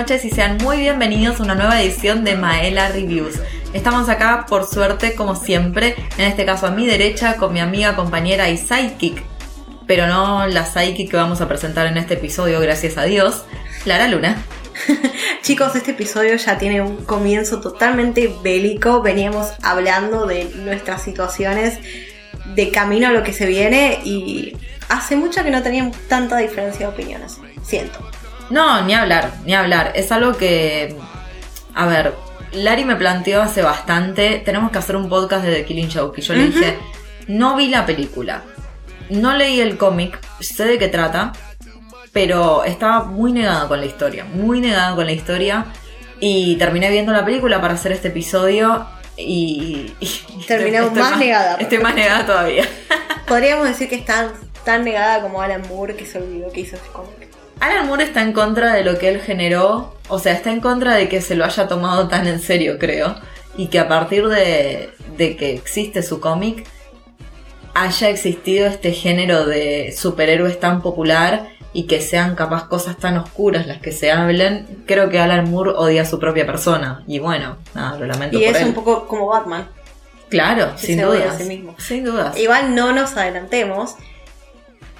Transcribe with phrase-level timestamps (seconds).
[0.00, 3.34] noches y sean muy bienvenidos a una nueva edición de Maela Reviews.
[3.74, 7.96] Estamos acá, por suerte, como siempre, en este caso a mi derecha, con mi amiga,
[7.96, 9.22] compañera y sidekick,
[9.86, 13.44] pero no la sidekick que vamos a presentar en este episodio, gracias a Dios,
[13.84, 14.42] Clara Luna.
[15.42, 19.02] Chicos, este episodio ya tiene un comienzo totalmente bélico.
[19.02, 21.78] Veníamos hablando de nuestras situaciones
[22.54, 24.56] de camino a lo que se viene y
[24.88, 27.38] hace mucho que no teníamos tanta diferencia de opiniones.
[27.62, 28.09] Siento.
[28.50, 29.92] No, ni hablar, ni hablar.
[29.94, 30.96] Es algo que.
[31.74, 32.14] A ver,
[32.52, 34.42] Lari me planteó hace bastante.
[34.44, 36.20] Tenemos que hacer un podcast de The Killing Joke.
[36.20, 36.78] Y yo le dije:
[37.28, 38.42] No vi la película.
[39.08, 40.18] No leí el cómic.
[40.40, 41.32] Sé de qué trata.
[42.12, 44.24] Pero estaba muy negada con la historia.
[44.24, 45.66] Muy negada con la historia.
[46.18, 48.84] Y terminé viendo la película para hacer este episodio.
[49.16, 49.92] Y.
[50.00, 51.56] y Terminé más negada.
[51.56, 52.68] Estoy más negada todavía.
[53.28, 54.32] Podríamos decir que está
[54.64, 57.29] tan negada como Alan Moore que se olvidó que hizo ese cómic.
[57.60, 60.94] Alan Moore está en contra de lo que él generó, o sea, está en contra
[60.94, 63.14] de que se lo haya tomado tan en serio, creo,
[63.56, 66.66] y que a partir de, de que existe su cómic
[67.74, 73.66] haya existido este género de superhéroes tan popular y que sean capaz cosas tan oscuras
[73.66, 77.04] las que se hablen, creo que Alan Moore odia a su propia persona.
[77.06, 78.68] Y bueno, nada, lo lamento Y por es él.
[78.68, 79.68] un poco como Batman.
[80.30, 81.38] Claro, sin se odia a dudas.
[81.38, 81.74] sí mismo.
[81.78, 82.36] Sin dudas.
[82.36, 83.94] Igual no nos adelantemos.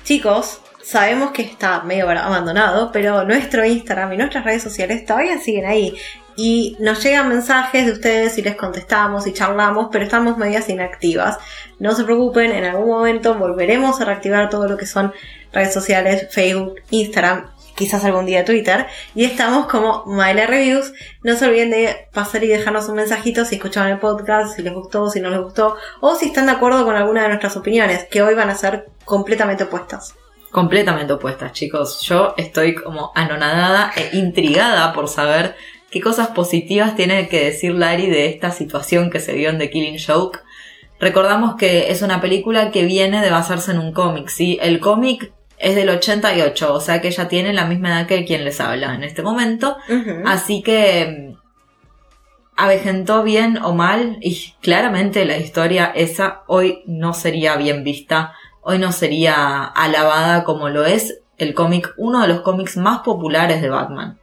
[0.05, 5.67] Chicos, sabemos que está medio abandonado, pero nuestro Instagram y nuestras redes sociales todavía siguen
[5.67, 5.97] ahí.
[6.37, 11.39] Y nos llegan mensajes de ustedes y les contestamos y charlamos, pero estamos medias inactivas.
[11.79, 15.13] No se preocupen, en algún momento volveremos a reactivar todo lo que son
[15.53, 18.87] redes sociales, Facebook, Instagram, quizás algún día Twitter.
[19.15, 20.93] Y estamos como Maila Reviews.
[21.23, 24.73] No se olviden de pasar y dejarnos un mensajito si escucharon el podcast, si les
[24.73, 28.05] gustó, si no les gustó, o si están de acuerdo con alguna de nuestras opiniones,
[28.05, 30.15] que hoy van a ser completamente opuestas.
[30.51, 32.01] Completamente opuestas, chicos.
[32.03, 35.57] Yo estoy como anonadada e intrigada por saber
[35.91, 39.71] qué cosas positivas tiene que decir Larry de esta situación que se dio en The
[39.71, 40.41] Killing Joke.
[40.99, 44.59] Recordamos que es una película que viene de basarse en un cómic, ¿sí?
[44.61, 48.45] El cómic es del 88, o sea que ella tiene la misma edad que quien
[48.45, 49.77] les habla en este momento.
[50.25, 51.41] Así que mm,
[52.57, 58.79] avejentó bien o mal y claramente la historia esa hoy no sería bien vista, hoy
[58.79, 63.71] no sería alabada como lo es el cómic, uno de los cómics más populares de
[63.71, 64.19] Batman.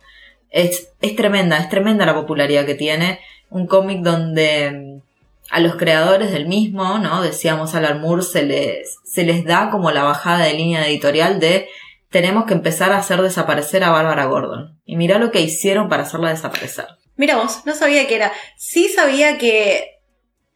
[0.50, 3.20] Es, es tremenda, es tremenda la popularidad que tiene.
[3.50, 5.02] Un cómic donde mm,
[5.50, 7.22] a los creadores del mismo, ¿no?
[7.22, 11.68] Decíamos Alan Moore, se les, se les da como la bajada de línea editorial de
[12.09, 14.80] tenemos que empezar a hacer desaparecer a Bárbara Gordon.
[14.86, 16.88] Y mirá lo que hicieron para hacerla desaparecer.
[17.16, 18.31] Mira vos, no sabía que era.
[18.58, 20.00] Sí sabía que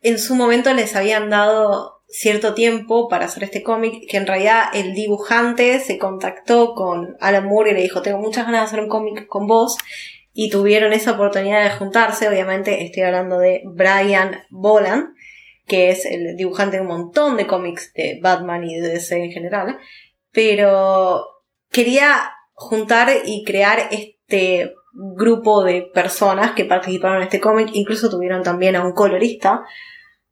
[0.02, 4.66] en su momento les habían dado cierto tiempo para hacer este cómic, que en realidad
[4.74, 8.80] el dibujante se contactó con Alan Moore y le dijo, tengo muchas ganas de hacer
[8.82, 9.78] un cómic con vos,
[10.34, 15.14] y tuvieron esa oportunidad de juntarse, obviamente estoy hablando de Brian Boland,
[15.68, 19.32] que es el dibujante de un montón de cómics de Batman y de DC en
[19.32, 19.78] general,
[20.32, 21.26] pero
[21.70, 28.44] quería juntar y crear este grupo de personas que participaron en este cómic, incluso tuvieron
[28.44, 29.64] también a un colorista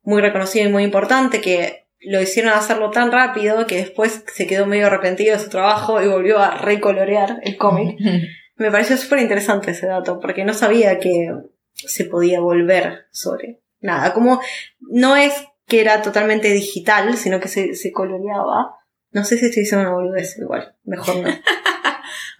[0.01, 4.65] muy reconocido y muy importante que lo hicieron hacerlo tan rápido que después se quedó
[4.65, 7.97] medio arrepentido de su trabajo y volvió a recolorear el cómic.
[8.55, 11.31] Me pareció súper interesante ese dato porque no sabía que
[11.73, 14.13] se podía volver sobre nada.
[14.13, 14.41] Como
[14.79, 15.33] no es
[15.65, 18.75] que era totalmente digital, sino que se, se coloreaba.
[19.11, 20.75] No sé si estoy diciendo una boludez igual.
[20.83, 21.29] Mejor no.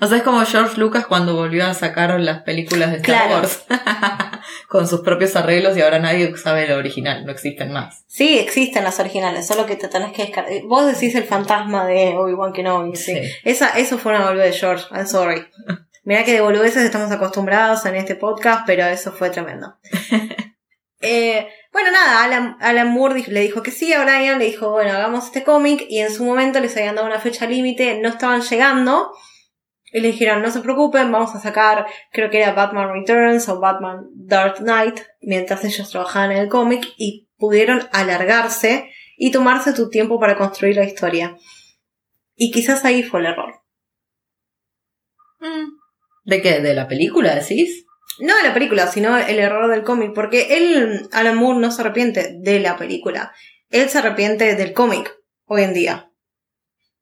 [0.02, 3.36] O sea, es como George Lucas cuando volvió a sacar las películas de Star Claro.
[3.36, 3.66] Wars.
[4.70, 8.04] Con sus propios arreglos y ahora nadie sabe el original, no existen más.
[8.08, 10.54] Sí, existen las originales, solo que te tenés que descargar.
[10.64, 13.16] Vos decís el fantasma de Obi-Wan Kenobi, sí.
[13.16, 13.32] Sí.
[13.44, 15.46] Esa, eso fue una boludez de George, I'm sorry.
[16.04, 19.76] Mirá que de boludeces estamos acostumbrados en este podcast, pero eso fue tremendo.
[21.02, 24.92] Eh, bueno, nada, Alan, Alan Moore le dijo que sí a Brian, le dijo, bueno,
[24.92, 28.42] hagamos este cómic, y en su momento les habían dado una fecha límite, no estaban
[28.42, 29.10] llegando,
[29.92, 33.60] y le dijeron, no se preocupen, vamos a sacar, creo que era Batman Returns o
[33.60, 39.90] Batman Dark Knight, mientras ellos trabajaban en el cómic, y pudieron alargarse y tomarse tu
[39.90, 41.38] tiempo para construir la historia.
[42.36, 43.62] Y quizás ahí fue el error.
[45.40, 45.70] Mm.
[46.26, 46.62] ¿De qué?
[46.62, 47.86] ¿De la película decís?
[48.20, 51.82] No de la película, sino el error del cómic, porque él, Alan Moore, no se
[51.82, 53.34] arrepiente de la película.
[53.70, 55.16] Él se arrepiente del cómic
[55.46, 56.12] hoy en día.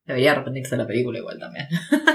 [0.05, 1.67] Debería arrepentirse de la película igual también.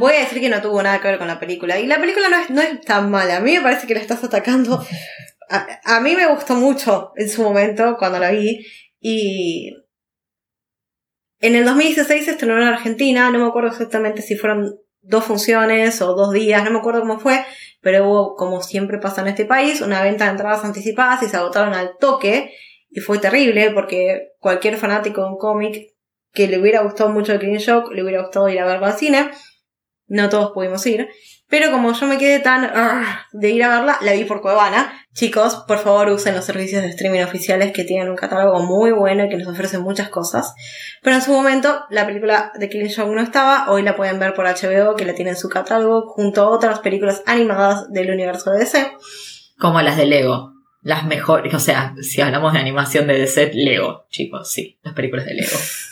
[0.00, 1.78] Voy a decir que no tuvo nada que ver con la película.
[1.78, 3.36] Y la película no es, no es tan mala.
[3.36, 4.84] A mí me parece que la estás atacando.
[5.48, 8.66] A, a mí me gustó mucho en su momento cuando la vi.
[8.98, 9.72] Y
[11.38, 13.30] en el 2016 se estrenó en Argentina.
[13.30, 17.18] No me acuerdo exactamente si fueron dos funciones o dos días, no me acuerdo cómo
[17.18, 17.44] fue,
[17.80, 21.36] pero hubo, como siempre pasa en este país, una venta de entradas anticipadas y se
[21.36, 22.52] agotaron al toque.
[22.90, 25.94] Y fue terrible porque cualquier fanático de un cómic
[26.32, 28.98] que le hubiera gustado mucho el Clean Shock, le hubiera gustado ir a verlo al
[28.98, 29.30] cine.
[30.10, 31.08] No todos pudimos ir.
[31.48, 34.92] Pero como yo me quedé tan "Arr", de ir a verla, la vi por Cuevana.
[35.14, 39.24] Chicos, por favor usen los servicios de streaming oficiales que tienen un catálogo muy bueno
[39.24, 40.52] y que les ofrecen muchas cosas.
[41.02, 44.34] Pero en su momento la película de Killing Joke no estaba, hoy la pueden ver
[44.34, 48.50] por HBO que la tiene en su catálogo junto a otras películas animadas del universo
[48.50, 48.92] de DC.
[49.58, 50.52] Como las de Lego.
[50.82, 55.26] Las mejores, o sea, si hablamos de animación de DC, Lego, chicos, sí, las películas
[55.26, 55.56] de Lego.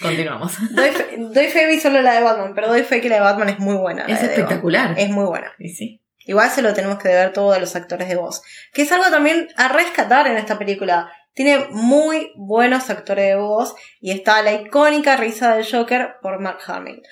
[0.00, 0.52] Continuamos.
[0.74, 3.20] Doy fe, doy fe vi solo la de Batman, pero doy fe que la de
[3.20, 4.04] Batman es muy buena.
[4.06, 4.94] Es espectacular.
[4.98, 5.52] Es muy buena.
[5.58, 6.02] Y sí.
[6.26, 8.42] Igual se lo tenemos que deber todo a los actores de voz.
[8.72, 11.10] Que es algo también a rescatar en esta película.
[11.32, 16.58] Tiene muy buenos actores de voz y está la icónica risa del Joker por Mark
[16.66, 17.02] Hamill.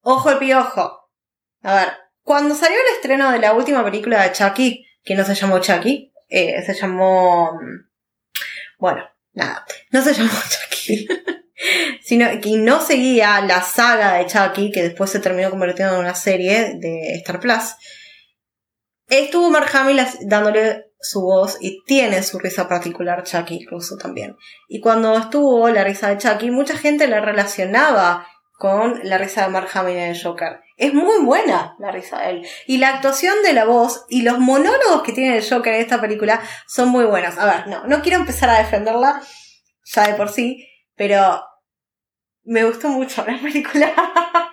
[0.00, 1.10] Ojo el piojo.
[1.62, 1.88] A ver,
[2.22, 6.12] cuando salió el estreno de la última película de Chucky, que no se llamó Chucky,
[6.28, 7.52] eh, se llamó...
[7.54, 7.88] mm,
[8.78, 10.30] Bueno, nada, no se llamó
[10.70, 11.06] Chucky.
[12.04, 16.14] Sino que no seguía la saga de Chucky, que después se terminó convirtiendo en una
[16.14, 17.74] serie de Star Plus.
[19.08, 24.36] Estuvo Mark Hamill dándole su voz y tiene su risa particular Chucky incluso también.
[24.68, 28.26] Y cuando estuvo la risa de Chucky, mucha gente la relacionaba
[28.62, 30.60] con la risa de Mark Hamill en el Joker.
[30.76, 32.46] Es muy buena la risa de él.
[32.66, 36.00] Y la actuación de la voz y los monólogos que tiene el Joker en esta
[36.00, 37.38] película son muy buenas.
[37.38, 39.20] A ver, no, no quiero empezar a defenderla
[39.84, 40.64] ya de por sí,
[40.94, 41.42] pero
[42.44, 43.92] me gustó mucho la película.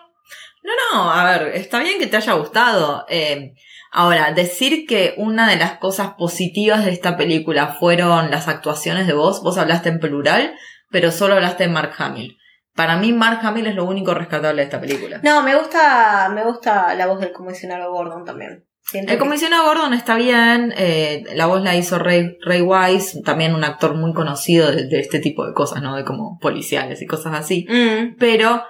[0.61, 3.05] No, no, a ver, está bien que te haya gustado.
[3.07, 3.53] Eh,
[3.91, 9.13] ahora, decir que una de las cosas positivas de esta película fueron las actuaciones de
[9.13, 10.55] voz, vos hablaste en plural,
[10.91, 12.37] pero solo hablaste de Mark Hamill.
[12.75, 15.21] Para mí, Mark Hamill es lo único rescatable de esta película.
[15.23, 18.68] No, me gusta, me gusta la voz del comisionado Gordon también.
[18.91, 23.21] Siento El que- comisionado Gordon está bien, eh, la voz la hizo Ray, Ray Wise,
[23.23, 25.95] también un actor muy conocido de, de este tipo de cosas, ¿no?
[25.95, 27.67] De como policiales y cosas así.
[27.69, 28.15] Mm.
[28.17, 28.63] pero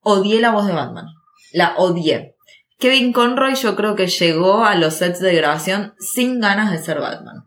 [0.00, 1.06] odié la voz de Batman.
[1.52, 2.34] La odié.
[2.78, 7.00] Kevin Conroy yo creo que llegó a los sets de grabación sin ganas de ser
[7.00, 7.44] Batman.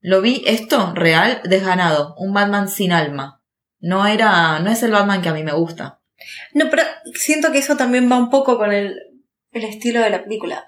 [0.00, 3.40] Lo vi esto real desganado, un Batman sin alma.
[3.80, 6.00] No era, no es el Batman que a mí me gusta.
[6.52, 6.82] No, pero
[7.14, 8.98] siento que eso también va un poco con el,
[9.52, 10.64] el estilo de la película.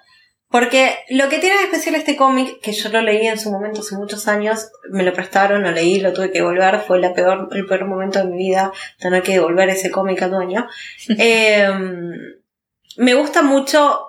[0.49, 3.81] Porque lo que tiene de especial este cómic, que yo lo leí en su momento
[3.81, 7.49] hace muchos años, me lo prestaron, lo leí, lo tuve que devolver, fue la peor,
[7.51, 10.67] el peor momento de mi vida tener que devolver ese cómic al dueño.
[11.19, 11.69] Eh,
[12.99, 14.01] me gusta mucho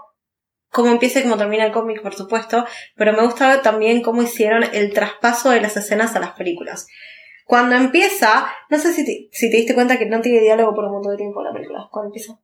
[0.70, 4.64] cómo empieza y cómo termina el cómic, por supuesto, pero me gusta también cómo hicieron
[4.74, 6.88] el traspaso de las escenas a las películas.
[7.46, 10.86] Cuando empieza, no sé si te, si te diste cuenta que no tiene diálogo por
[10.86, 11.88] un montón de tiempo la película.
[11.90, 12.40] Cuando empieza.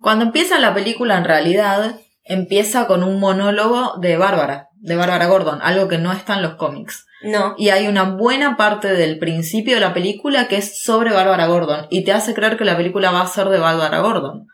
[0.00, 5.60] Cuando empieza la película, en realidad, empieza con un monólogo de Bárbara, de Bárbara Gordon,
[5.62, 7.06] algo que no está en los cómics.
[7.22, 7.54] No.
[7.56, 11.86] Y hay una buena parte del principio de la película que es sobre Bárbara Gordon
[11.88, 14.48] y te hace creer que la película va a ser de Bárbara Gordon.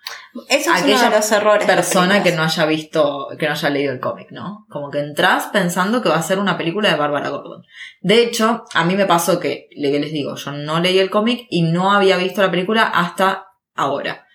[0.49, 1.67] Eso es Aquella uno de los errores.
[1.67, 4.67] Persona que no haya visto, que no haya leído el cómic, ¿no?
[4.69, 7.63] Como que entras pensando que va a ser una película de Bárbara Gordon.
[8.03, 11.63] De hecho, a mí me pasó que les digo, yo no leí el cómic y
[11.63, 14.27] no había visto la película hasta ahora.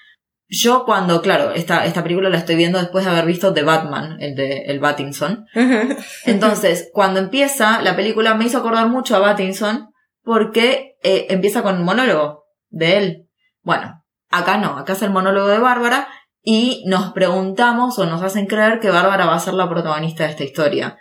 [0.55, 4.17] Yo cuando, claro, esta, esta película la estoy viendo después de haber visto The Batman,
[4.19, 5.47] el de el Battinson.
[6.25, 9.89] Entonces, cuando empieza la película me hizo acordar mucho a Battinson
[10.21, 13.29] porque eh, empieza con un monólogo de él.
[13.61, 16.07] Bueno, acá no, acá es el monólogo de Bárbara
[16.43, 20.31] y nos preguntamos o nos hacen creer que Bárbara va a ser la protagonista de
[20.31, 20.97] esta historia.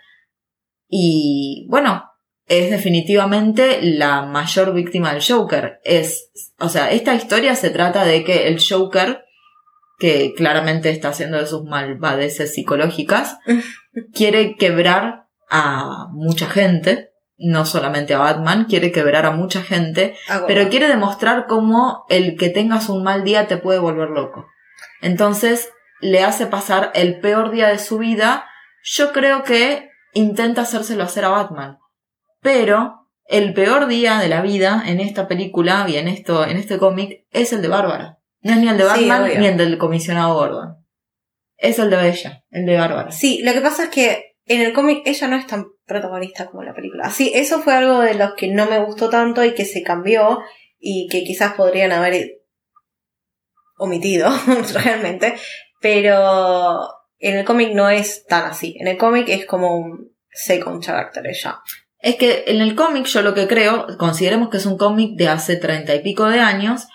[0.88, 2.04] Y bueno,
[2.46, 5.80] es definitivamente la mayor víctima del Joker.
[5.84, 9.24] Es, o sea, esta historia se trata de que el Joker,
[10.02, 13.38] que claramente está haciendo de sus malvadeces psicológicas,
[14.12, 20.48] quiere quebrar a mucha gente, no solamente a Batman, quiere quebrar a mucha gente, Hago-
[20.48, 24.44] pero quiere demostrar cómo el que tengas un mal día te puede volver loco.
[25.00, 28.44] Entonces le hace pasar el peor día de su vida.
[28.82, 31.78] Yo creo que intenta hacérselo hacer a Batman.
[32.40, 36.78] Pero el peor día de la vida en esta película y en esto, en este
[36.78, 38.18] cómic, es el de Bárbara.
[38.42, 40.76] No es ni el de Batman ni el del comisionado Gordon.
[41.56, 43.12] Es el de ella, el de Bárbara.
[43.12, 46.62] Sí, lo que pasa es que en el cómic ella no es tan protagonista como
[46.62, 47.10] en la película.
[47.10, 50.40] Sí, eso fue algo de los que no me gustó tanto y que se cambió
[50.78, 52.42] y que quizás podrían haber
[53.76, 54.30] omitido
[54.84, 55.34] realmente,
[55.80, 58.76] pero en el cómic no es tan así.
[58.80, 61.60] En el cómic es como un second character ella.
[61.98, 65.28] Es que en el cómic yo lo que creo, consideremos que es un cómic de
[65.28, 66.88] hace treinta y pico de años,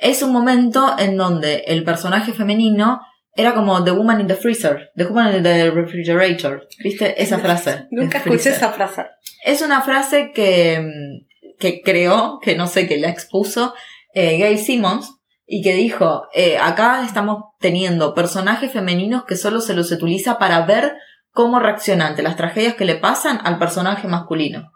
[0.00, 3.00] es un momento en donde el personaje femenino
[3.34, 6.66] era como The Woman in the Freezer, The Woman in the Refrigerator.
[6.82, 7.22] ¿Viste?
[7.22, 7.86] Esa frase.
[7.90, 9.06] Nunca escuché esa frase.
[9.44, 10.82] Es una frase que,
[11.58, 13.74] que creó, que no sé, que la expuso
[14.14, 19.74] eh, Gail Simmons y que dijo, eh, acá estamos teniendo personajes femeninos que solo se
[19.74, 20.94] los utiliza para ver
[21.32, 24.70] cómo reacciona ante las tragedias que le pasan al personaje masculino.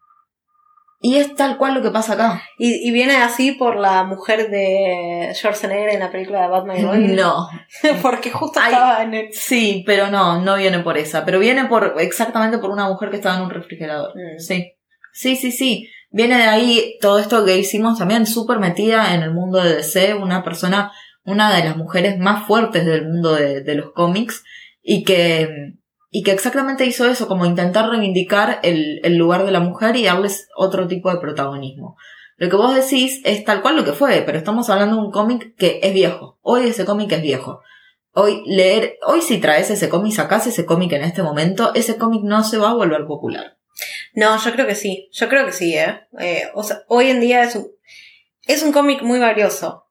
[1.07, 2.43] Y es tal cual lo que pasa acá.
[2.57, 6.83] Y, y viene así por la mujer de Schwarzenegger en la película de Batman y
[6.83, 7.15] Robin.
[7.15, 7.47] No,
[8.03, 8.73] Porque justo Ay.
[8.73, 9.29] estaba en el...
[9.31, 13.17] sí, pero no, no viene por esa, pero viene por exactamente por una mujer que
[13.17, 14.15] estaba en un refrigerador.
[14.15, 14.39] Mm.
[14.39, 14.73] Sí,
[15.13, 15.91] sí, sí, sí.
[16.09, 20.15] Viene de ahí todo esto que hicimos también súper metida en el mundo de DC,
[20.15, 20.91] una persona,
[21.23, 24.43] una de las mujeres más fuertes del mundo de, de los cómics
[24.83, 25.75] y que,
[26.17, 30.05] y que exactamente hizo eso, como intentar reivindicar el, el lugar de la mujer y
[30.05, 31.97] darles otro tipo de protagonismo.
[32.37, 35.11] Lo que vos decís es tal cual lo que fue, pero estamos hablando de un
[35.11, 36.39] cómic que es viejo.
[36.41, 37.63] Hoy ese cómic es viejo.
[38.13, 42.23] Hoy leer, hoy si traes ese cómic, sacás ese cómic en este momento, ese cómic
[42.23, 43.59] no se va a volver popular.
[44.15, 45.09] No, yo creo que sí.
[45.11, 46.07] Yo creo que sí, ¿eh?
[46.21, 47.73] Eh, o sea, hoy en día es un,
[48.47, 49.89] es un cómic muy valioso.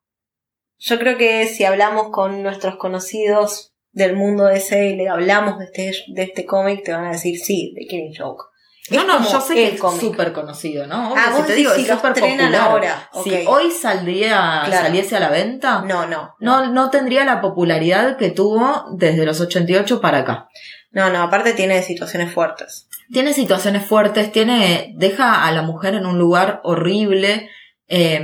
[0.77, 5.57] Yo creo que si hablamos con nuestros conocidos del mundo de ese y le hablamos
[5.59, 8.43] de este, de este cómic, te van a decir sí, de Killing Joke.
[8.89, 11.13] No, Es no, yo sé que es súper conocido, ¿no?
[11.15, 12.55] Ah, Obvio, vos si te digo, si es súper popular.
[12.55, 13.37] ahora, Si ok.
[13.47, 14.85] hoy saldría, Claro.
[14.87, 16.35] saliese a la venta, No, no.
[16.41, 20.49] no, no tendría la popularidad que tuvo desde los 88 para acá.
[20.91, 22.89] No, no, aparte tiene situaciones fuertes.
[23.11, 27.49] Tiene situaciones fuertes, tiene, deja a la mujer en un lugar horrible.
[27.87, 28.21] eh,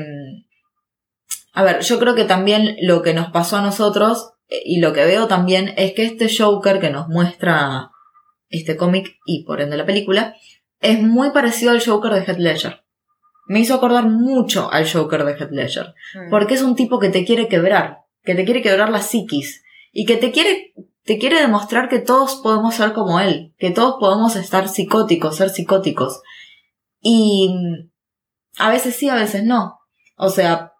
[1.53, 5.05] a ver, yo creo que también lo que nos pasó a nosotros y lo que
[5.05, 7.91] veo también es que este Joker que nos muestra
[8.49, 10.35] este cómic y por ende la película
[10.81, 12.83] es muy parecido al Joker de Heath Ledger.
[13.47, 15.93] Me hizo acordar mucho al Joker de Heath Ledger.
[16.15, 16.29] Mm.
[16.29, 20.05] Porque es un tipo que te quiere quebrar, que te quiere quebrar la psiquis y
[20.05, 24.35] que te quiere, te quiere demostrar que todos podemos ser como él, que todos podemos
[24.35, 26.21] estar psicóticos, ser psicóticos.
[27.01, 27.89] Y mm,
[28.57, 29.79] a veces sí, a veces no.
[30.17, 30.73] O sea,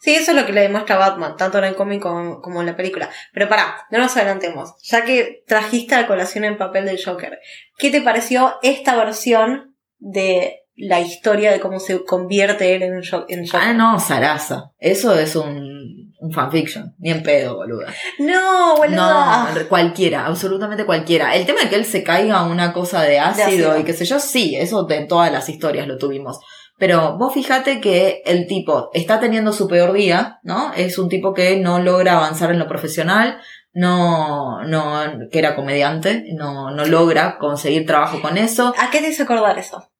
[0.00, 2.66] Sí, eso es lo que le demuestra Batman, tanto en el cómic como, como en
[2.66, 3.10] la película.
[3.32, 4.74] Pero pará, no nos adelantemos.
[4.82, 7.38] Ya que trajiste a colación el papel del Joker,
[7.78, 13.04] ¿qué te pareció esta versión de la historia de cómo se convierte él en, un
[13.04, 13.38] Joker?
[13.54, 14.72] ah, no, Sarasa.
[14.78, 16.94] Eso es un, un fanfiction.
[16.98, 17.92] Ni en pedo, boluda.
[18.18, 19.52] No, boluda.
[19.54, 21.34] No, cualquiera, absolutamente cualquiera.
[21.34, 23.78] El tema de que él se caiga a una cosa de ácido, ácido.
[23.78, 26.40] y qué sé yo, sí, eso de en todas las historias lo tuvimos.
[26.80, 30.72] Pero vos fíjate que el tipo está teniendo su peor día, ¿no?
[30.72, 33.38] Es un tipo que no logra avanzar en lo profesional,
[33.74, 38.72] no, no, que era comediante, no, no logra conseguir trabajo con eso.
[38.78, 39.92] ¿A qué te hizo acordar eso?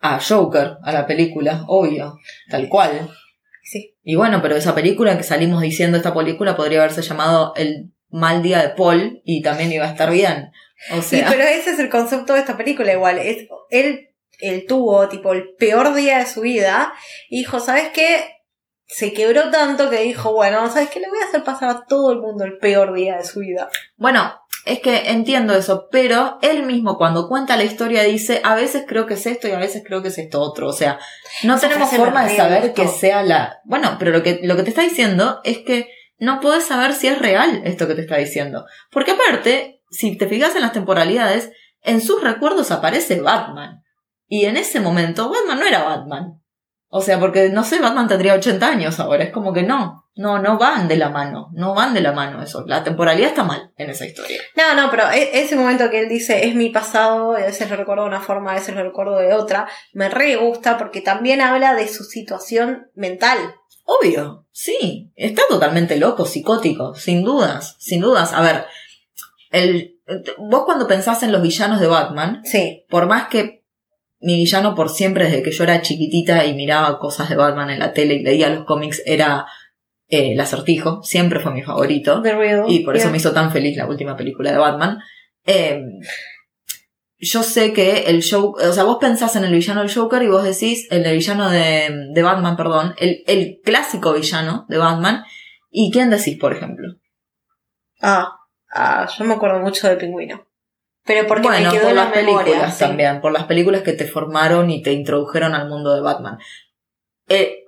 [0.00, 2.16] A Joker, a la película, obvio,
[2.48, 3.10] tal cual.
[3.64, 3.96] Sí.
[4.04, 8.40] Y bueno, pero esa película que salimos diciendo, esta película podría haberse llamado El mal
[8.40, 10.52] día de Paul y también iba a estar bien.
[10.92, 13.18] O Sí, sea, pero ese es el concepto de esta película igual.
[13.18, 14.07] Es, él,
[14.38, 16.92] él tuvo tipo el peor día de su vida
[17.28, 18.36] y dijo, ¿sabes qué?
[18.86, 21.00] Se quebró tanto que dijo, bueno, ¿sabes qué?
[21.00, 23.68] Le voy a hacer pasar a todo el mundo el peor día de su vida.
[23.96, 28.84] bueno, es que entiendo eso, pero él mismo cuando cuenta la historia dice, a veces
[28.86, 30.68] creo que es esto y a veces creo que es esto otro.
[30.68, 30.98] O sea,
[31.42, 33.60] no Esa tenemos forma de saber que sea la...
[33.64, 37.06] Bueno, pero lo que, lo que te está diciendo es que no puedes saber si
[37.06, 38.66] es real esto que te está diciendo.
[38.90, 41.50] Porque aparte, si te fijas en las temporalidades,
[41.82, 43.82] en sus recuerdos aparece Batman.
[44.28, 46.42] Y en ese momento Batman no era Batman.
[46.90, 49.24] O sea, porque no sé, Batman tendría 80 años ahora.
[49.24, 51.50] Es como que no, no, no van de la mano.
[51.52, 52.64] No van de la mano eso.
[52.66, 54.40] La temporalidad está mal en esa historia.
[54.56, 57.76] No, no, pero e- ese momento que él dice es mi pasado, a veces lo
[57.76, 61.42] recuerdo de una forma, a veces lo recuerdo de otra, me re gusta porque también
[61.42, 63.36] habla de su situación mental.
[63.84, 65.12] Obvio, sí.
[65.14, 68.32] Está totalmente loco, psicótico, sin dudas, sin dudas.
[68.32, 68.64] A ver,
[69.50, 69.98] el,
[70.38, 72.84] vos cuando pensás en los villanos de Batman, Sí.
[72.88, 73.57] por más que
[74.20, 77.78] mi villano por siempre desde que yo era chiquitita y miraba cosas de Batman en
[77.78, 79.46] la tele y leía los cómics era
[80.08, 82.22] eh, el acertijo, siempre fue mi favorito.
[82.68, 83.10] Y por eso Yeah.
[83.12, 84.98] me hizo tan feliz la última película de Batman.
[85.44, 85.82] Eh,
[87.20, 90.28] yo sé que el show, o sea, vos pensás en el villano del Joker y
[90.28, 95.24] vos decís, el villano de, de Batman, perdón, el, el clásico villano de Batman.
[95.70, 96.94] ¿Y quién decís, por ejemplo?
[98.00, 98.32] Ah,
[98.72, 100.47] ah, yo me acuerdo mucho de Pingüino.
[101.08, 102.44] Pero porque bueno, me quedó por las memoria.
[102.44, 102.84] películas sí.
[102.84, 106.38] también, por las películas que te formaron y te introdujeron al mundo de Batman.
[107.28, 107.64] Eh,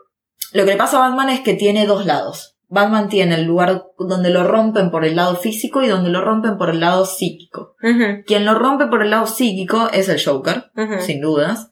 [0.52, 2.56] lo que le pasa a Batman es que tiene dos lados.
[2.68, 6.56] Batman tiene el lugar donde lo rompen por el lado físico y donde lo rompen
[6.56, 7.74] por el lado psíquico.
[8.26, 10.70] Quien lo rompe por el lado psíquico es el Joker,
[11.00, 11.70] sin dudas.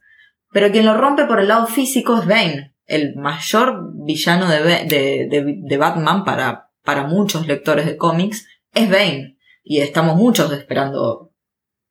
[0.51, 5.29] Pero quien lo rompe por el lado físico es Bane, el mayor villano de, de-
[5.63, 8.47] de Batman para, para muchos lectores de cómics.
[8.75, 9.37] es Bane.
[9.63, 11.28] Y estamos muchos esperando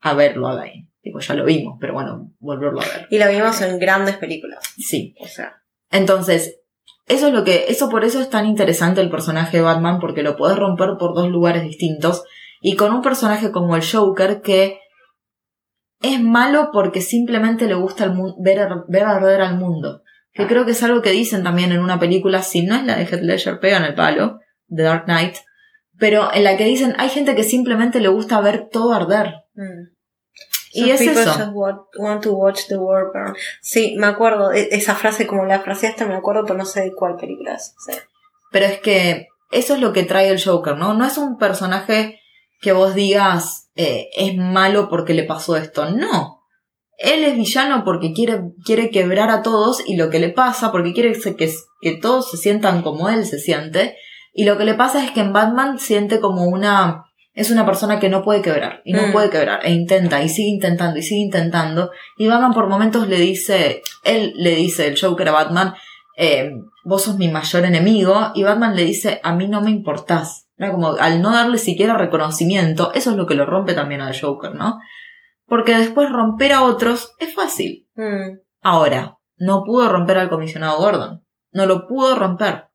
[0.01, 0.89] a verlo a Bane.
[1.01, 3.07] Tipo, ya lo vimos, pero bueno, volverlo a ver.
[3.09, 4.59] Y lo vimos en grandes películas.
[4.77, 5.15] Sí.
[5.21, 5.63] O sea.
[5.89, 6.59] Entonces,
[7.05, 10.23] eso es lo que, eso por eso es tan interesante el personaje de Batman, porque
[10.23, 12.23] lo puedes romper por dos lugares distintos.
[12.61, 14.79] Y con un personaje como el Joker que
[16.01, 20.03] es malo porque simplemente le gusta el ver, ver arder al mundo.
[20.33, 22.97] Que creo que es algo que dicen también en una película, si no es la
[22.97, 24.39] de Heath Ledger, pega en el palo,
[24.69, 25.37] The Dark Knight,
[25.99, 29.35] pero en la que dicen, hay gente que simplemente le gusta ver todo arder.
[29.55, 29.95] Mm.
[30.73, 31.31] Y es people eso.
[31.33, 33.35] just wa- want to watch the world burn.
[33.61, 34.51] Sí, me acuerdo.
[34.51, 37.73] e- Esa frase, como la fraseaste, me acuerdo, pero no sé de cuál película es.
[37.85, 37.93] Sí.
[38.51, 40.93] Pero es que eso es lo que trae el Joker, ¿no?
[40.93, 42.19] No es un personaje
[42.61, 45.89] que vos digas eh, es malo porque le pasó esto.
[45.89, 46.41] No.
[46.97, 50.93] Él es villano porque quiere, quiere quebrar a todos y lo que le pasa, porque
[50.93, 53.95] quiere que, que todos se sientan como él se siente.
[54.37, 57.05] Y lo que le pasa es que en Batman siente como una...
[57.33, 59.11] Es una persona que no puede quebrar y no Mm.
[59.11, 63.17] puede quebrar e intenta y sigue intentando y sigue intentando y Batman por momentos le
[63.17, 65.73] dice, él le dice, el Joker a Batman,
[66.17, 66.51] eh,
[66.83, 70.47] vos sos mi mayor enemigo, y Batman le dice, a mí no me importás.
[70.57, 74.19] Era como, al no darle siquiera reconocimiento, eso es lo que lo rompe también al
[74.19, 74.79] Joker, ¿no?
[75.45, 77.87] Porque después romper a otros es fácil.
[77.95, 78.39] Mm.
[78.61, 81.23] Ahora, no pudo romper al comisionado Gordon.
[81.51, 82.65] No lo pudo romper.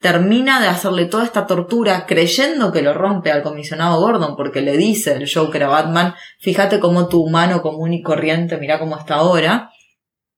[0.00, 4.76] Termina de hacerle toda esta tortura creyendo que lo rompe al comisionado Gordon porque le
[4.76, 9.16] dice el Joker a Batman, fíjate cómo tu humano común y corriente, mira cómo está
[9.16, 9.70] ahora.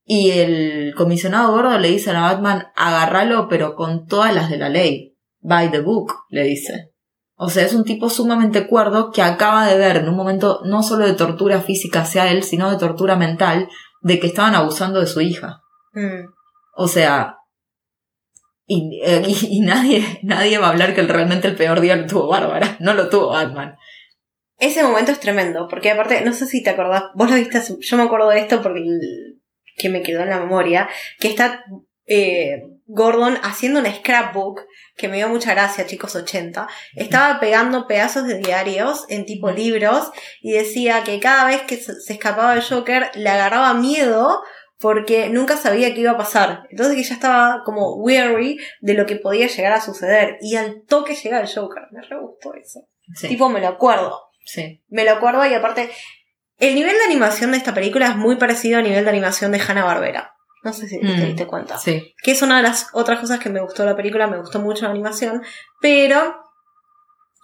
[0.04, 4.68] Y el comisionado Gordon le dice a Batman, agárralo pero con todas las de la
[4.68, 5.16] ley.
[5.40, 6.92] By the book, le dice.
[7.40, 10.82] O sea, es un tipo sumamente cuerdo que acaba de ver en un momento no
[10.82, 13.68] solo de tortura física hacia él, sino de tortura mental,
[14.00, 15.60] de que estaban abusando de su hija.
[15.92, 16.30] Mm.
[16.74, 17.37] O sea,
[18.68, 22.06] y, eh, y- y nadie, nadie va a hablar que realmente el peor día lo
[22.06, 23.76] tuvo Bárbara, no lo tuvo Batman.
[24.58, 27.96] Ese momento es tremendo, porque aparte, no sé si te acordás, vos lo viste, yo
[27.96, 28.82] me acuerdo de esto porque
[29.76, 31.64] que me quedó en la memoria, que está
[32.06, 34.62] eh, Gordon haciendo un scrapbook,
[34.96, 40.10] que me dio mucha gracia, chicos 80, estaba pegando pedazos de diarios en tipo libros
[40.40, 44.42] y decía que cada vez que se se escapaba el Joker le agarraba miedo
[44.80, 46.62] porque nunca sabía qué iba a pasar.
[46.70, 50.38] Entonces que ya estaba como weary de lo que podía llegar a suceder.
[50.40, 51.84] Y al toque llega el Joker.
[51.90, 52.80] Me re gustó eso.
[53.14, 54.20] Sí, Tipo, me lo acuerdo.
[54.44, 54.82] sí.
[54.88, 55.90] Me lo acuerdo y aparte,
[56.58, 59.60] el nivel de animación de esta película es muy parecido al nivel de animación de
[59.60, 60.34] Hanna-Barbera.
[60.64, 61.78] No sé si te Mm, diste cuenta.
[61.78, 64.38] Sí, Que es una de las otras cosas que me gustó de la película, me
[64.38, 65.42] gustó mucho la animación,
[65.80, 66.36] pero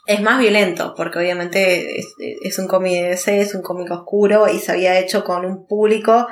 [0.07, 4.49] es más violento, porque obviamente es, es un cómic de DC, es un cómic oscuro
[4.49, 6.27] y se había hecho con un público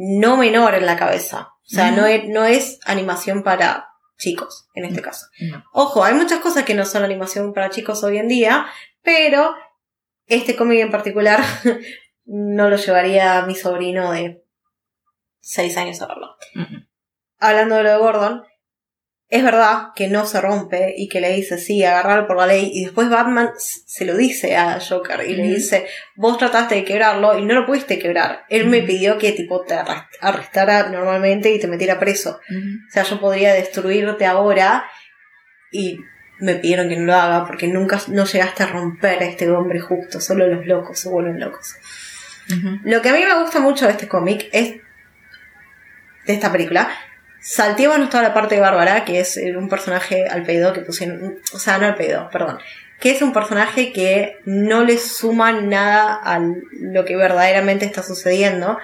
[0.00, 1.48] no menor en la cabeza.
[1.60, 5.26] O sea, no, es, no es animación para chicos, en este caso.
[5.40, 5.64] no.
[5.72, 8.66] Ojo, hay muchas cosas que no son animación para chicos hoy en día,
[9.02, 9.54] pero
[10.26, 11.40] este cómic en particular
[12.24, 14.44] no lo llevaría a mi sobrino de
[15.40, 16.36] 6 años a verlo.
[16.54, 16.76] Mm,
[17.40, 18.44] Hablando de lo de Gordon,
[19.30, 22.70] es verdad que no se rompe y que le dice sí, agarrarlo por la ley,
[22.72, 25.86] y después Batman se lo dice a Joker y le dice,
[26.16, 28.46] vos trataste de quebrarlo y no lo pudiste quebrar.
[28.48, 32.40] Él me pidió que tipo te arrest- arrestara normalmente y te metiera preso.
[32.88, 34.84] O sea, yo podría destruirte ahora
[35.70, 35.98] y
[36.40, 39.80] me pidieron que no lo haga porque nunca no llegaste a romper a este hombre
[39.80, 41.74] justo, solo los locos se vuelven locos.
[42.84, 44.76] Lo que a mí me gusta mucho de este cómic es
[46.26, 46.88] de esta película.
[47.40, 51.38] Saltémonos toda la parte de Bárbara, que es eh, un personaje al pedo que pusieron,
[51.52, 52.58] o sea, no al pedo, perdón,
[53.00, 56.40] que es un personaje que no le suma nada a
[56.72, 58.78] lo que verdaderamente está sucediendo,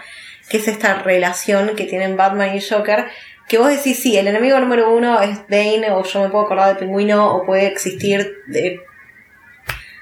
[0.48, 3.06] que es esta relación que tienen Batman y Joker,
[3.48, 6.68] que vos decís, sí, el enemigo número uno es Bane, o yo me puedo acordar
[6.68, 8.80] del pingüino, o puede existir de...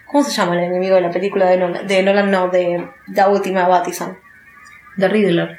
[0.06, 1.86] ¿Cómo se llama el enemigo de la película de Nolan?
[1.86, 4.18] De Nolan, no, de la última Battison.
[4.98, 5.58] The Riddler.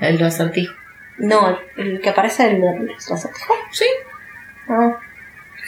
[0.00, 0.79] El acertijo.
[1.18, 3.54] No, el, que aparece el, el acertijo.
[3.70, 3.86] Sí.
[4.68, 4.96] Oh,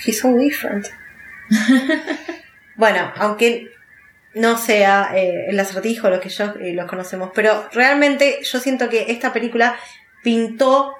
[0.04, 0.86] he's so different.
[2.76, 3.70] bueno, aunque
[4.34, 8.88] no sea eh, el acertijo lo que yo eh, los conocemos, pero realmente yo siento
[8.88, 9.76] que esta película
[10.22, 10.94] pintó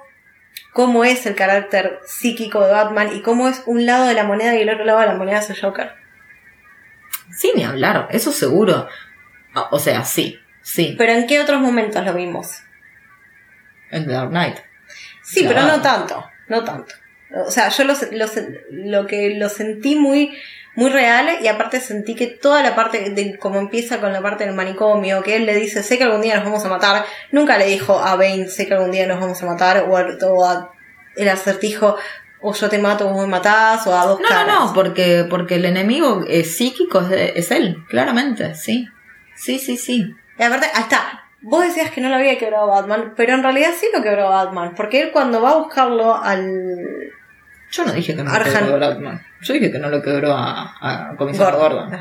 [0.71, 4.55] cómo es el carácter psíquico de Batman y cómo es un lado de la moneda
[4.55, 5.93] y el otro lado de la moneda es el Joker.
[7.31, 8.87] Sí, ni hablar, eso seguro.
[9.55, 10.95] Ah, O sea, sí, sí.
[10.97, 12.61] Pero ¿en qué otros momentos lo vimos?
[13.93, 14.57] En The Dark Knight.
[15.21, 16.93] Sí, pero no tanto, no tanto.
[17.45, 18.25] O sea, yo lo, lo,
[18.71, 20.37] lo que lo sentí muy,
[20.75, 24.45] muy real y aparte sentí que toda la parte de cómo empieza con la parte
[24.45, 27.57] del manicomio, que él le dice, sé que algún día nos vamos a matar, nunca
[27.57, 30.45] le dijo a Bane, sé que algún día nos vamos a matar, o a, o
[30.45, 30.71] a
[31.15, 31.95] el acertijo,
[32.45, 34.47] O yo te mato, vos me matás, o a dos No, caras.
[34.47, 38.87] no, no, porque, porque el enemigo eh, psíquico es, es él, claramente, sí.
[39.35, 40.13] Sí, sí, sí.
[40.37, 41.22] Y aparte, ahí está.
[41.43, 44.73] Vos decías que no lo había quebrado Batman, pero en realidad sí lo quebró Batman,
[44.75, 47.11] porque él cuando va a buscarlo al
[47.71, 49.21] Yo no dije que no Arjan- lo quebró Batman.
[49.41, 50.75] Yo dije que no lo quebró a,
[51.11, 51.91] a Comisario Gordon.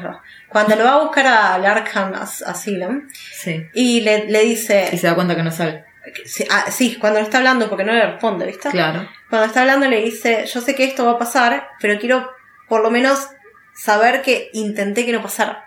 [0.48, 3.66] cuando lo va a buscar al Arkham As- Asylum Sí.
[3.74, 5.85] y le, le dice Y se da cuenta que no sale.
[6.24, 8.70] sí, ah, sí, cuando le está hablando porque no le responde, ¿viste?
[8.70, 9.09] Claro.
[9.28, 12.31] Cuando está hablando le dice, yo sé que esto va a pasar, pero quiero
[12.68, 13.28] por lo menos
[13.74, 15.64] saber que intenté que no pasara.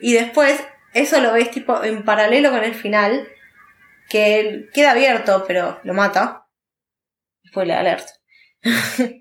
[0.00, 0.62] Y después,
[1.00, 3.28] eso lo ves tipo en paralelo con el final,
[4.08, 6.46] que él queda abierto, pero lo mata.
[7.48, 8.08] Spoiler alert.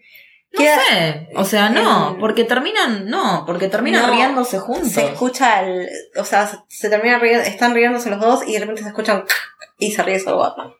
[0.58, 1.28] No Queda- sé.
[1.36, 2.16] O sea, no.
[2.18, 3.44] Porque terminan, no.
[3.46, 4.90] Porque terminan No, riéndose juntos.
[4.90, 5.90] Se escucha el.
[6.16, 9.26] O sea, se, termina riendo, están riéndose los dos y de repente se escuchan
[9.78, 10.72] y se ríe solo Batman.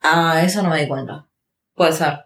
[0.00, 1.26] Ah, eso no me di cuenta.
[1.74, 2.20] Puede ser.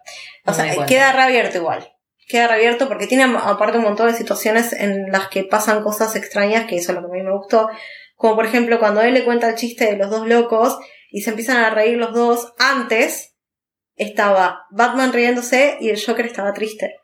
[0.45, 1.91] O No me sea, queda reabierto igual.
[2.31, 6.65] Queda reabierto porque tiene aparte un montón de situaciones en las que pasan cosas extrañas,
[6.65, 7.69] que eso es lo que a mí me gustó.
[8.15, 10.77] Como por ejemplo cuando él le cuenta el chiste de los dos locos
[11.09, 12.53] y se empiezan a reír los dos.
[12.57, 13.35] Antes
[13.95, 16.95] estaba Batman riéndose y el Joker estaba triste.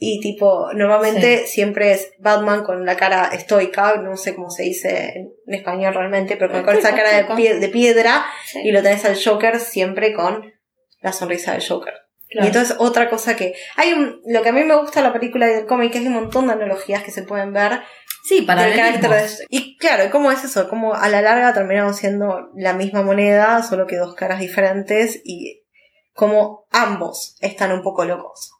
[0.00, 5.12] Y tipo, normalmente siempre es Batman con la cara estoica, no sé cómo se dice
[5.16, 8.24] en, español realmente, pero con, con esa cara de, pie- de piedra.
[8.46, 8.60] Sí.
[8.62, 10.52] Y lo tenés al Joker siempre con
[11.00, 11.94] la sonrisa del Joker.
[12.28, 12.44] Claro.
[12.44, 13.54] Y entonces otra cosa que...
[13.76, 15.92] Hay un, lo que a mí me gusta de la película y del cómic es
[15.92, 17.80] que hay un montón de analogías que se pueden ver
[18.28, 19.46] Sí, para del carácter de...
[19.48, 20.68] Y claro, ¿y ¿cómo es eso?
[20.68, 25.64] Como a la larga terminaron siendo la misma moneda, solo que dos caras diferentes y
[26.12, 28.50] como ambos están un poco locos.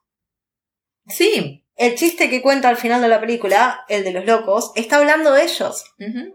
[1.07, 1.67] Sí.
[1.77, 5.33] El chiste que cuenta al final de la película, el de los locos, está hablando
[5.33, 5.85] de ellos,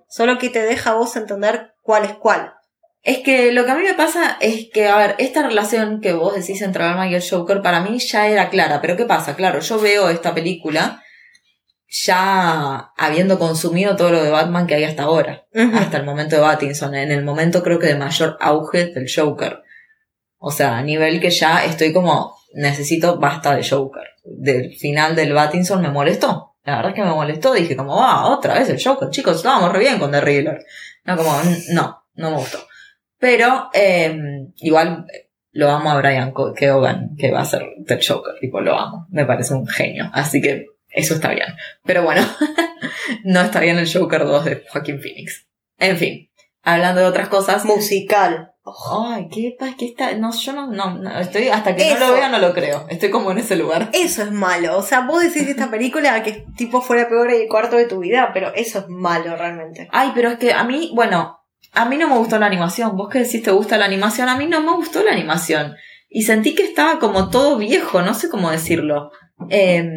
[0.08, 2.54] solo que te deja a vos entender cuál es cuál.
[3.04, 6.14] Es que lo que a mí me pasa es que, a ver, esta relación que
[6.14, 8.80] vos decís entre Batman y el Joker para mí ya era clara.
[8.80, 9.36] Pero ¿qué pasa?
[9.36, 11.04] Claro, yo veo esta película
[11.90, 15.46] ya habiendo consumido todo lo de Batman que hay hasta ahora.
[15.76, 16.96] Hasta el momento de Battinson.
[16.96, 19.62] En el momento creo que de mayor auge del Joker.
[20.38, 24.04] O sea, a nivel que ya estoy como, necesito basta de Joker.
[24.24, 26.56] Del final del Battinson me molestó.
[26.64, 27.54] La verdad es que me molestó.
[27.54, 29.10] Dije como, ah, otra vez el Joker.
[29.10, 30.66] Chicos, estábamos re bien con The Riddler.
[31.04, 31.36] No, como,
[31.74, 32.60] no, no me gustó.
[33.24, 38.34] Pero, eh, igual, eh, lo amo a Brian Keoghan, que va a ser The Joker.
[38.42, 39.08] Tipo, lo amo.
[39.12, 40.10] Me parece un genio.
[40.12, 41.48] Así que, eso está bien.
[41.86, 42.22] Pero bueno,
[43.24, 45.48] no está bien el Joker 2 de Joaquin Phoenix.
[45.80, 46.30] En fin,
[46.64, 47.64] hablando de otras cosas.
[47.64, 48.52] Musical.
[48.92, 50.14] Ay, qué pasa que está.
[50.16, 52.86] No, yo no, no, no, estoy, hasta que no lo vea no lo creo.
[52.90, 53.90] Estoy como en ese lugar.
[53.94, 54.78] Eso es malo.
[54.78, 58.00] O sea, vos decís de esta película que tipo fuera peor el cuarto de tu
[58.00, 59.88] vida, pero eso es malo realmente.
[59.94, 61.43] Ay, pero es que a mí, bueno,
[61.74, 62.96] a mí no me gustó la animación.
[62.96, 65.76] Vos que decís te gusta la animación, a mí no me gustó la animación.
[66.10, 69.12] Y sentí que estaba como todo viejo, no sé cómo decirlo.
[69.50, 69.90] Em,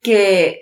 [0.00, 0.60] que,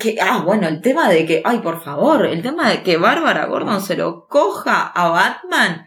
[0.00, 3.46] que, ah, bueno, el tema de que, ay, por favor, el tema de que Bárbara
[3.46, 5.86] Gordon se lo coja a Batman,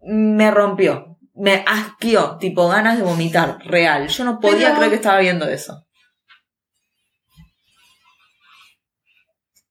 [0.00, 1.18] me rompió.
[1.34, 4.08] Me asqueó, tipo ganas de vomitar, real.
[4.08, 5.86] Yo no podía Pero- creer que estaba viendo eso.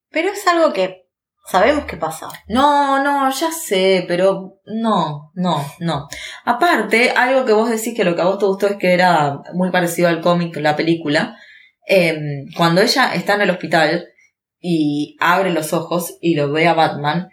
[0.10, 1.08] Pero es algo que
[1.46, 2.28] sabemos que pasa.
[2.48, 6.08] No, no, ya sé, pero no, no, no.
[6.46, 9.40] Aparte, algo que vos decís que lo que a vos te gustó es que era
[9.54, 11.38] muy parecido al cómic, la película.
[11.88, 14.08] em, cuando ella está en el hospital
[14.60, 17.30] y abre los ojos y lo ve a Batman,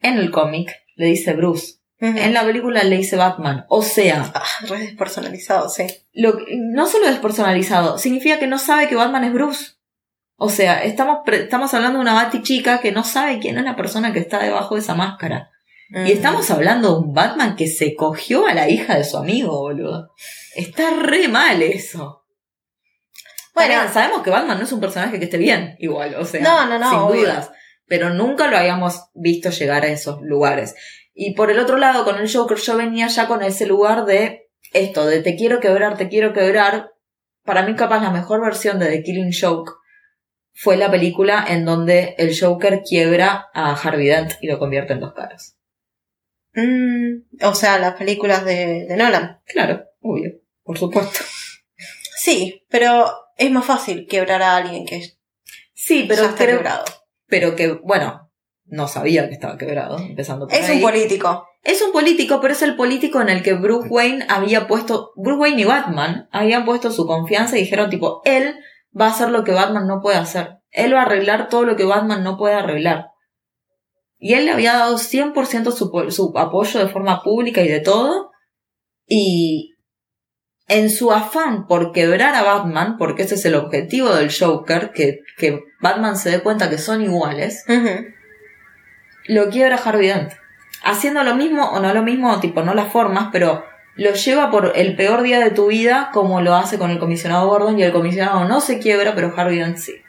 [0.00, 1.74] en el cómic le dice Bruce.
[2.00, 3.64] En la película le dice Batman.
[3.68, 5.84] O sea, Ah, re despersonalizado, sí.
[6.12, 9.72] lo, no solo despersonalizado, significa que no sabe que Batman es Bruce.
[10.40, 13.74] O sea, estamos, estamos hablando de una Bati chica que no sabe quién es la
[13.74, 15.50] persona que está debajo de esa máscara.
[15.90, 19.58] Y estamos hablando de un Batman que se cogió a la hija de su amigo,
[19.58, 20.10] boludo.
[20.54, 22.24] Está re mal eso.
[23.52, 23.74] Bueno.
[23.92, 26.78] Sabemos que Batman no es un personaje que esté bien, igual, o sea, No, no,
[26.78, 27.20] no, sin obvio.
[27.22, 27.50] dudas.
[27.86, 30.76] Pero nunca lo habíamos visto llegar a esos lugares.
[31.14, 34.50] Y por el otro lado, con el Joker, yo venía ya con ese lugar de
[34.72, 36.92] esto, de te quiero quebrar, te quiero quebrar.
[37.44, 39.72] Para mí, capaz, la mejor versión de The Killing Joke
[40.60, 45.00] fue la película en donde el Joker quiebra a Harvey Dent y lo convierte en
[45.00, 45.56] dos caras.
[46.54, 49.40] Mm, o sea, las películas de, de Nolan.
[49.46, 51.20] Claro, obvio, por supuesto.
[52.20, 55.00] Sí, pero es más fácil quebrar a alguien que
[55.72, 56.84] Sí, pero pero está creo, quebrado.
[57.26, 58.30] pero que, bueno,
[58.64, 60.76] no sabía que estaba quebrado, empezando por Es ahí.
[60.78, 61.46] un político.
[61.62, 65.38] Es un político, pero es el político en el que Bruce Wayne había puesto, Bruce
[65.40, 68.56] Wayne y Batman habían puesto su confianza y dijeron tipo, él
[69.00, 70.58] va a hacer lo que Batman no puede hacer.
[70.70, 73.06] Él va a arreglar todo lo que Batman no puede arreglar.
[74.18, 78.30] Y él le había dado 100% su, su apoyo de forma pública y de todo.
[79.06, 79.78] Y,
[80.68, 85.20] en su afán por quebrar a Batman, porque ese es el objetivo del Joker, que,
[85.38, 87.64] que Batman se dé cuenta que son iguales,
[89.26, 90.32] lo quiebra Harvey Dent.
[90.84, 93.64] Haciendo lo mismo, o no lo mismo, tipo, no las formas, pero
[93.98, 97.48] lo lleva por el peor día de tu vida, como lo hace con el comisionado
[97.48, 100.00] Gordon, y el comisionado no se quiebra, pero Harvey Dent sí.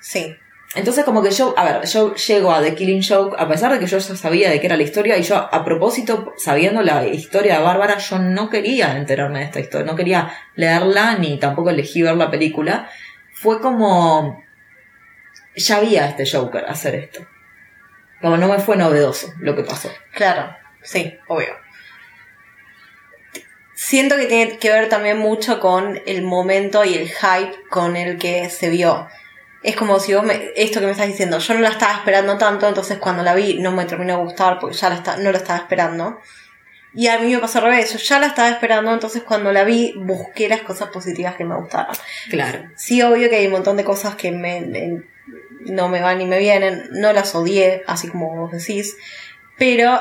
[0.00, 0.36] Sí.
[0.74, 3.78] Entonces como que yo, a ver, yo llego a The Killing Joke, a pesar de
[3.78, 7.06] que yo ya sabía de qué era la historia, y yo a propósito, sabiendo la
[7.06, 11.70] historia de Bárbara, yo no quería enterarme de esta historia, no quería leerla, ni tampoco
[11.70, 12.90] elegí ver la película.
[13.32, 14.42] Fue como,
[15.54, 17.24] ya había este Joker hacer esto.
[18.20, 19.90] Como no me fue novedoso lo que pasó.
[20.12, 21.54] Claro, sí, obvio.
[23.74, 28.18] Siento que tiene que ver también mucho con el momento y el hype con el
[28.18, 29.06] que se vio.
[29.62, 32.38] Es como si vos me, esto que me estás diciendo, yo no la estaba esperando
[32.38, 35.30] tanto, entonces cuando la vi no me terminó de gustar porque ya la está, no
[35.30, 36.20] la estaba esperando.
[36.94, 39.64] Y a mí me pasó al revés, yo ya la estaba esperando, entonces cuando la
[39.64, 41.94] vi busqué las cosas positivas que me gustaron.
[42.30, 42.70] Claro.
[42.76, 45.02] Sí, obvio que hay un montón de cosas que me, me-
[45.66, 48.96] no me van ni me vienen, no las odié, así como vos decís,
[49.58, 50.00] pero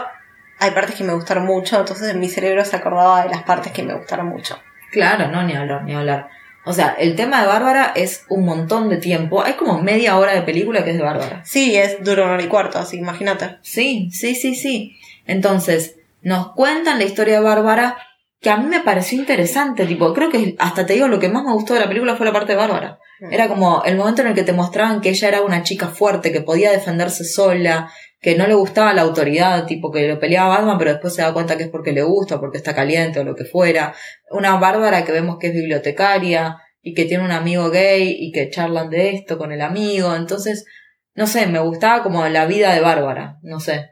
[0.60, 3.72] hay partes que me gustaron mucho, entonces en mi cerebro se acordaba de las partes
[3.72, 4.58] que me gustaron mucho.
[4.92, 6.30] Claro, no, ni hablar, ni hablar.
[6.66, 9.44] O sea, el tema de Bárbara es un montón de tiempo.
[9.44, 11.42] Hay como media hora de película que es de Bárbara.
[11.46, 13.58] Sí, es duro una hora y cuarto, así imagínate.
[13.62, 14.98] Sí, sí, sí, sí.
[15.28, 17.98] Entonces, nos cuentan la historia de Bárbara,
[18.42, 21.44] que a mí me pareció interesante, tipo, creo que hasta te digo, lo que más
[21.44, 23.00] me gustó de la película fue la parte de Bárbara.
[23.32, 26.32] Era como el momento en el que te mostraban que ella era una chica fuerte,
[26.32, 30.58] que podía defenderse sola, que no le gustaba la autoridad, tipo que lo peleaba a
[30.58, 33.24] Batman, pero después se da cuenta que es porque le gusta, porque está caliente o
[33.24, 33.94] lo que fuera.
[34.32, 38.50] Una Bárbara que vemos que es bibliotecaria y que tiene un amigo gay y que
[38.50, 40.16] charlan de esto con el amigo.
[40.16, 40.66] Entonces,
[41.14, 43.92] no sé, me gustaba como la vida de Bárbara, no sé.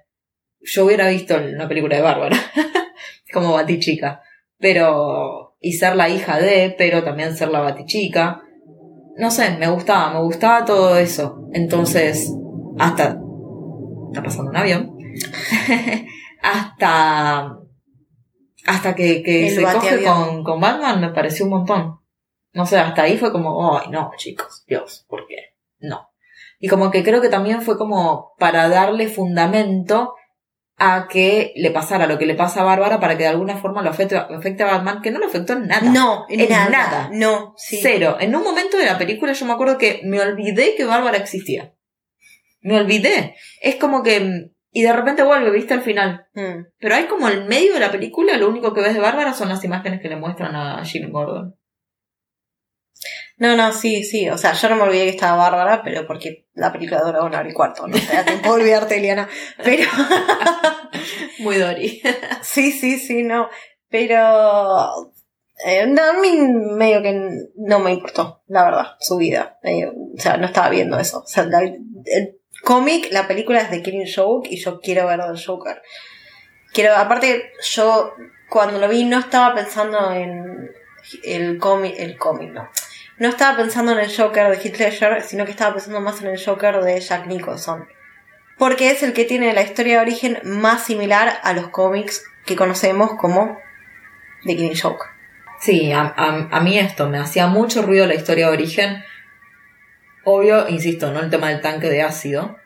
[0.61, 2.37] Yo hubiera visto una película de Bárbara,
[3.33, 4.21] como Batichica,
[4.57, 8.41] pero, y ser la hija de, pero también ser la Batichica.
[9.17, 11.47] No sé, me gustaba, me gustaba todo eso.
[11.53, 12.31] Entonces,
[12.79, 13.19] hasta,
[14.07, 14.97] está pasando un avión,
[16.41, 17.57] hasta,
[18.65, 21.99] hasta que, que se coge con, con Batman me pareció un montón.
[22.53, 25.55] No sé, hasta ahí fue como, ay, no, chicos, Dios, ¿por qué?
[25.79, 26.09] No.
[26.59, 30.15] Y como que creo que también fue como para darle fundamento
[30.85, 33.81] a que le pasara lo que le pasa a Bárbara para que de alguna forma
[33.81, 35.89] lo afecte, afecte a Batman, que no lo afectó en nada.
[35.89, 36.69] No, en nada.
[36.69, 37.09] nada.
[37.13, 37.79] No, sí.
[37.81, 38.17] Cero.
[38.19, 41.73] En un momento de la película yo me acuerdo que me olvidé que Bárbara existía.
[42.61, 43.35] Me olvidé.
[43.61, 44.49] Es como que...
[44.75, 46.25] Y de repente vuelve, viste, al final.
[46.33, 46.65] Mm.
[46.79, 49.49] Pero hay como el medio de la película, lo único que ves de Bárbara son
[49.49, 51.55] las imágenes que le muestran a Jim Gordon.
[53.43, 54.29] No, no, sí, sí.
[54.29, 57.39] O sea, yo no me olvidé que estaba bárbara, pero porque la película dura una
[57.39, 57.85] hora y cuarto.
[57.87, 59.27] No te da tiempo de olvidarte, Eliana.
[59.63, 59.89] Pero.
[61.39, 62.01] Muy Dory.
[62.41, 63.49] Sí, sí, sí, no.
[63.89, 64.17] Pero.
[65.65, 66.31] eh, no, a mí
[66.77, 69.59] medio que no me importó, la verdad, su vida.
[69.63, 71.19] Eh, o sea, no estaba viendo eso.
[71.19, 75.19] O sea, la- el cómic, la película es de Killing Joke y yo quiero ver
[75.21, 75.81] del Joker.
[76.73, 78.13] Quiero, aparte, yo
[78.49, 80.71] cuando lo vi no estaba pensando en
[81.25, 82.69] el cómic, el cómic, no.
[83.17, 86.27] No estaba pensando en el Joker de Heath Ledger, sino que estaba pensando más en
[86.27, 87.87] el Joker de Jack Nicholson.
[88.57, 92.55] Porque es el que tiene la historia de origen más similar a los cómics que
[92.55, 93.57] conocemos como
[94.45, 95.05] The Killing Joke.
[95.59, 99.03] Sí, a, a- a mí esto me hacía mucho ruido la historia de origen.
[100.25, 102.57] Obvio, insisto, no el tema del tanque de ácido.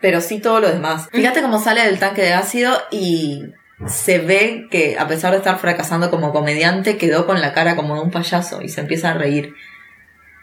[0.00, 1.08] Pero sí todo lo demás.
[1.12, 3.52] Fíjate cómo sale del tanque de ácido y
[3.86, 7.94] se ve que a pesar de estar fracasando como comediante, quedó con la cara como
[7.94, 9.54] de un payaso y se empieza a reír.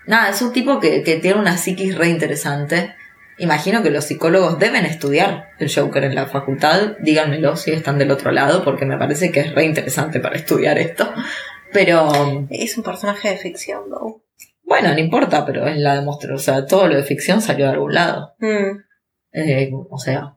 [0.05, 2.93] Nada, es un tipo que, que tiene una psiquis re interesante.
[3.39, 6.97] Imagino que los psicólogos deben estudiar el Joker en la facultad.
[6.99, 10.77] Díganmelo si están del otro lado, porque me parece que es re interesante para estudiar
[10.77, 11.11] esto.
[11.71, 14.21] Pero Es un personaje de ficción, though.
[14.63, 16.35] bueno, no importa, pero es la demostración.
[16.35, 18.35] O sea, todo lo de ficción salió de algún lado.
[18.37, 18.77] Mm.
[19.31, 20.35] Eh, o sea,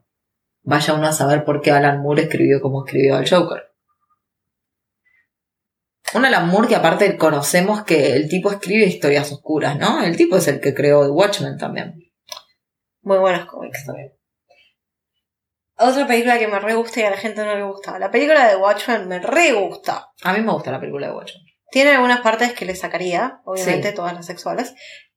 [0.67, 3.71] vaya uno a saber por qué Alan Moore escribió como escribió al Joker.
[6.13, 10.03] Un Alan Moore que aparte conocemos que el tipo escribe historias oscuras, ¿no?
[10.03, 11.95] El tipo es el que creó The Watchmen también.
[13.01, 14.13] Muy buenos cómics también.
[15.77, 17.97] Otra película que me re gusta y a la gente no le gusta.
[17.97, 20.09] La película de Watchmen me re gusta.
[20.23, 21.43] A mí me gusta la película de Watchmen.
[21.71, 23.95] Tiene algunas partes que le sacaría, obviamente, Sí.
[23.95, 24.73] todas las sexuales.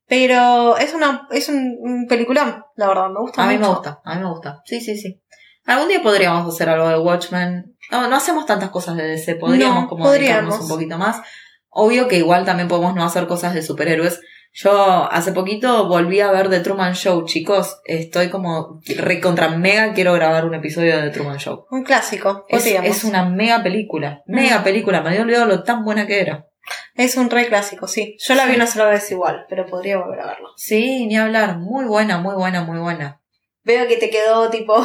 [0.07, 4.01] Pero es una, es un, un peliculón, la verdad, me gusta A mí me gusta,
[4.05, 4.61] a mí me gusta.
[4.65, 5.23] Sí, sí, sí.
[5.67, 7.77] Algún día podríamos hacer algo de Watchmen.
[7.91, 10.61] No, no hacemos tantas cosas de DC, podríamos No, como podríamos.
[10.61, 11.21] un poquito más.
[11.69, 14.21] Obvio que igual también podemos no hacer cosas de superhéroes.
[14.53, 17.81] Yo hace poquito volví a ver The Truman Show, chicos.
[17.85, 21.67] Estoy como recontra mega quiero grabar un episodio de The Truman Show.
[21.71, 22.47] Un clásico.
[22.49, 24.23] Es, es una mega película.
[24.27, 25.03] Mega película.
[25.03, 26.47] Me había olvidado lo tan buena que era.
[26.95, 28.17] Es un re clásico, sí.
[28.19, 30.49] Yo la vi una sola vez igual, pero podría volver a verlo.
[30.57, 31.59] Sí, ni hablar.
[31.59, 33.21] Muy buena, muy buena, muy buena.
[33.63, 34.85] Veo que te quedó tipo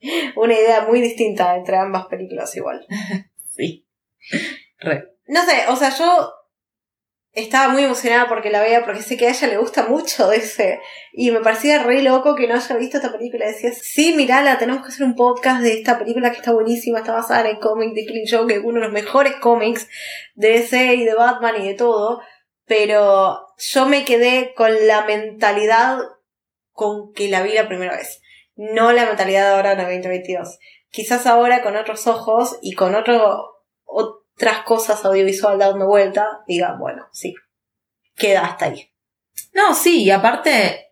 [0.36, 2.86] una idea muy distinta entre ambas películas igual.
[3.56, 3.88] Sí.
[4.78, 5.02] Re.
[5.26, 6.32] No sé, o sea, yo
[7.32, 10.80] estaba muy emocionada porque la veía, porque sé que a ella le gusta mucho ese.
[11.12, 13.46] Y me parecía re loco que no haya visto esta película.
[13.46, 17.12] Decía, sí, mirala, tenemos que hacer un podcast de esta película que está buenísima, está
[17.12, 19.88] basada en el cómic de Killing Joke, que es uno de los mejores cómics
[20.34, 22.22] de DC y de Batman y de todo.
[22.64, 25.98] Pero yo me quedé con la mentalidad
[26.72, 28.20] con que la vi la primera vez.
[28.58, 30.58] No la mentalidad de ahora en el 2022.
[30.90, 37.06] Quizás ahora con otros ojos y con otro, otras cosas audiovisual dando vuelta, diga, bueno,
[37.12, 37.36] sí,
[38.16, 38.90] queda hasta ahí.
[39.52, 40.88] No, sí, y aparte,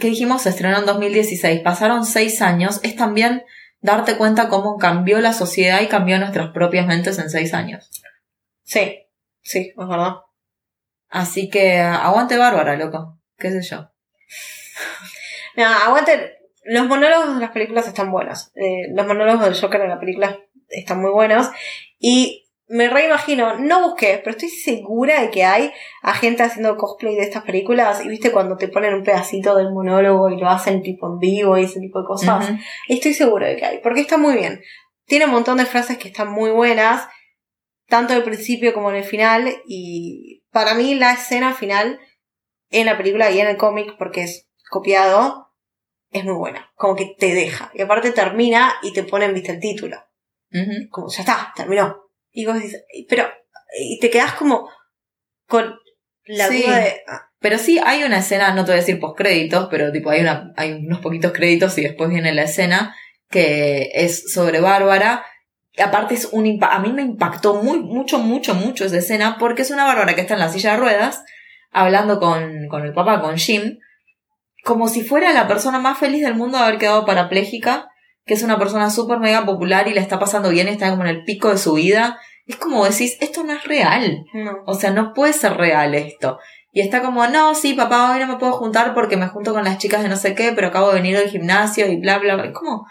[0.00, 3.44] que dijimos, se estrenó en 2016, pasaron seis años, es también
[3.80, 7.90] darte cuenta cómo cambió la sociedad y cambió nuestras propias mentes en seis años.
[8.62, 9.06] Sí,
[9.42, 10.14] sí, es verdad.
[11.10, 13.90] Así que aguante Bárbara, loco, qué sé yo.
[15.54, 16.35] Mira, aguante,
[16.66, 18.52] los monólogos de las películas están buenos.
[18.54, 21.50] Eh, los monólogos del Joker en la película están muy buenos.
[21.98, 27.14] Y me reimagino, no busqué, pero estoy segura de que hay a gente haciendo cosplay
[27.14, 28.04] de estas películas.
[28.04, 31.56] Y viste cuando te ponen un pedacito del monólogo y lo hacen tipo en vivo
[31.56, 32.50] y ese tipo de cosas.
[32.50, 32.58] Ujú.
[32.88, 34.62] Estoy segura de que hay, porque está muy bien.
[35.06, 37.06] Tiene un montón de frases que están muy buenas,
[37.86, 39.62] tanto al principio como en el final.
[39.68, 42.00] Y para mí la escena final
[42.70, 45.45] en la película y en el cómic, porque es copiado,
[46.10, 46.70] es muy buena.
[46.74, 47.70] Como que te deja.
[47.74, 49.98] Y aparte termina y te ponen, viste, el título.
[50.90, 52.04] Como, ya está, terminó.
[52.32, 53.24] Y vos dices, pero,
[53.78, 54.70] y te quedás como
[55.46, 55.74] con
[56.24, 56.62] la Sí.
[56.62, 59.92] duda de, ah, Pero sí hay una escena, no te voy a decir postcréditos, pero
[59.92, 62.96] tipo hay, una, hay unos poquitos créditos y después viene la escena
[63.30, 65.24] que es sobre Bárbara.
[65.78, 69.70] Aparte es un a mí me impactó muy, mucho, mucho, mucho esa escena porque es
[69.70, 71.22] una Bárbara que está en la silla de ruedas
[71.70, 73.78] hablando con, con el papá, con Jim,
[74.66, 77.88] como si fuera la persona más feliz del mundo de haber quedado parapléjica,
[78.24, 81.10] que es una persona súper mega popular y le está pasando bien, está como en
[81.10, 82.18] el pico de su vida.
[82.46, 84.24] Es como decís, esto no es real.
[84.34, 84.56] no.
[84.66, 86.38] O sea, no puede ser real esto.
[86.72, 89.62] Y está como, no, sí, papá, hoy no me puedo juntar porque me junto con
[89.62, 92.34] las chicas de no sé qué, pero acabo de venir del gimnasio y bla, bla,
[92.34, 92.46] bla.
[92.46, 92.86] Es como,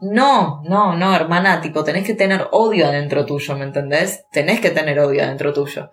[0.00, 4.24] no, no, no, hermana, tipo, tenés que tener odio adentro tuyo, ¿me entendés?
[4.32, 5.90] Tenés que tener odio adentro tuyo.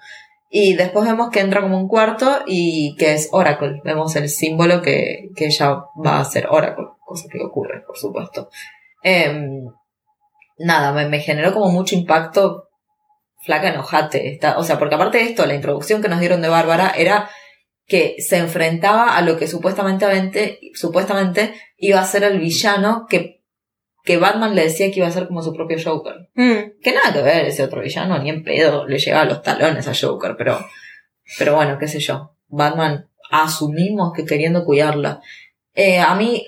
[0.49, 3.81] Y después vemos que entra como un cuarto y que es Oracle.
[3.84, 8.49] Vemos el símbolo que, que ella va a ser Oracle, cosa que ocurre, por supuesto.
[9.03, 9.65] Em,
[10.58, 12.69] nada, me, me generó como mucho impacto
[13.45, 14.29] flaca enojate.
[14.29, 17.29] Está, o sea, porque aparte de esto, la introducción que nos dieron de Bárbara era
[17.86, 23.43] que se enfrentaba a lo que supuestamente, supuestamente iba a ser el villano que,
[24.06, 26.30] que Batman le decía que iba a ser como su propio Joker.
[26.36, 26.80] Mm.
[26.82, 29.88] Que nada que ver ese otro villano, ni en pedo, le llegaba a los talones
[29.88, 30.60] a Joker, pero,
[31.38, 32.36] pero bueno, qué sé yo.
[32.48, 35.22] Batman asumimos que queriendo cuidarla.
[35.74, 36.46] Eh, a mí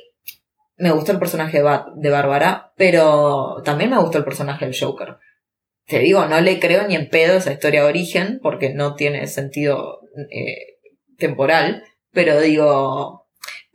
[0.77, 4.77] me gustó el personaje de, Bat- de Bárbara, pero también me gustó el personaje del
[4.79, 5.17] Joker.
[5.87, 9.25] Te digo, no le creo ni en pedo esa historia de origen, porque no tiene
[9.25, 10.77] sentido eh,
[11.17, 13.26] temporal, pero digo,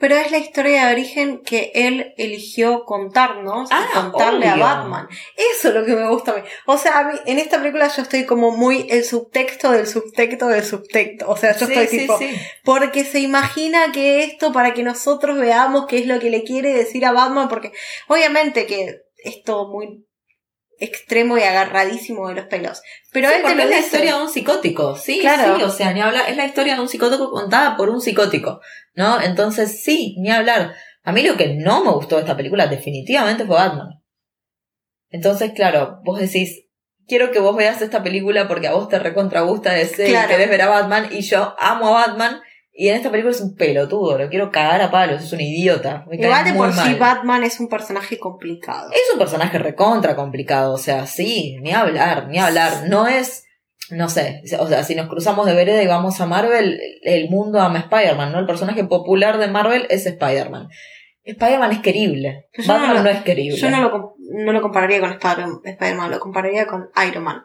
[0.03, 4.57] Pero es la historia de origen que él eligió contarnos y Ah, contarle a.
[4.57, 5.07] Batman.
[5.37, 6.43] Eso es lo que me gusta a mí.
[6.67, 10.49] O sea, a mí, en esta película yo estoy como muy el subtexto del subtexto
[10.49, 11.31] del subtexto.
[11.31, 12.35] O sea, yo sí, estoy sí, tipo, sí.
[12.65, 16.75] porque se imagina que esto para que nosotros veamos qué es lo que le quiere
[16.75, 17.71] decir a Batman, porque
[18.09, 20.05] obviamente que es todo muy
[20.83, 22.83] extremo y agarradísimo de los pelos.
[23.13, 25.57] Pero Sí, él porque es la historia de un psicótico, sí, Claro.
[25.57, 28.61] sí, o sea, ni hablar, es la historia de un psicótico contada por un psicótico,
[28.95, 29.21] ¿no?
[29.21, 30.75] Entonces, sí, ni hablar.
[31.05, 33.89] A mí lo que no me gustó de esta película definitivamente fue Batman.
[35.11, 36.65] Entonces, claro, vos decís,
[37.07, 40.27] quiero que vos veas esta película porque a vos te recontra gusta Claro.
[40.27, 42.41] y querés ver a Batman y yo amo a Batman
[42.75, 46.07] y en esta película es un pelotudo, lo quiero cagar a palos, es un idiota.
[46.11, 46.95] Igual de por sí.
[46.95, 48.91] Batman es un personaje complicado.
[48.93, 52.89] Es un personaje recontra complicado, o sea, sí, ni hablar, ni hablar.
[52.89, 53.45] No es,
[53.91, 57.61] no sé, o sea, si nos cruzamos de vereda y vamos a Marvel, el mundo
[57.61, 58.39] ama a Spider-Man, ¿no?
[58.39, 60.69] El personaje popular de Marvel es Spider-Man.
[61.25, 62.49] Spider-Man es querible.
[62.59, 63.57] No Batman lo- no, es querible.
[63.57, 67.45] Yo no lo, no lo compararía con Spider- Spider-Man, lo compararía con Iron Man.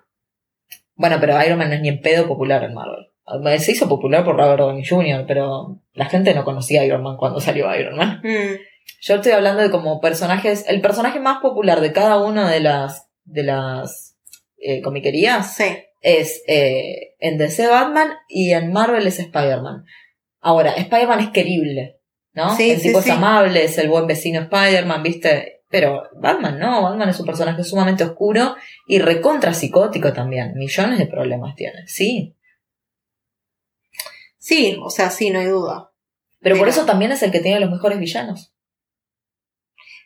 [0.96, 3.12] Bueno, pero Iron Man no es ni en pedo popular en Marvel.
[3.60, 7.18] Se hizo popular por Robert Downey Jr., pero la gente no conocía a Iron Man
[7.18, 8.22] cuando salió Iron Man.
[8.24, 8.56] Mm.
[9.02, 13.10] Yo estoy hablando de como personajes, el personaje más popular de cada una de las,
[13.26, 14.16] de las
[14.58, 15.66] eh, comiquerías Sí.
[16.02, 19.84] es eh, en DC Batman y en Marvel es Spider-Man.
[20.40, 22.00] Ahora, Spider-Man es querible,
[22.34, 22.56] ¿no?
[22.56, 25.64] Sí, el sí, tipo es amable, es el buen vecino Spider-Man, ¿viste?
[25.70, 28.56] Pero Batman no, Batman es un personaje sumamente oscuro
[28.88, 30.54] y recontra psicótico también.
[30.56, 32.37] Millones de problemas tiene, sí.
[34.48, 35.92] Sí, o sea, sí, no hay duda.
[36.40, 38.54] Pero por eso también es el que tiene los mejores villanos.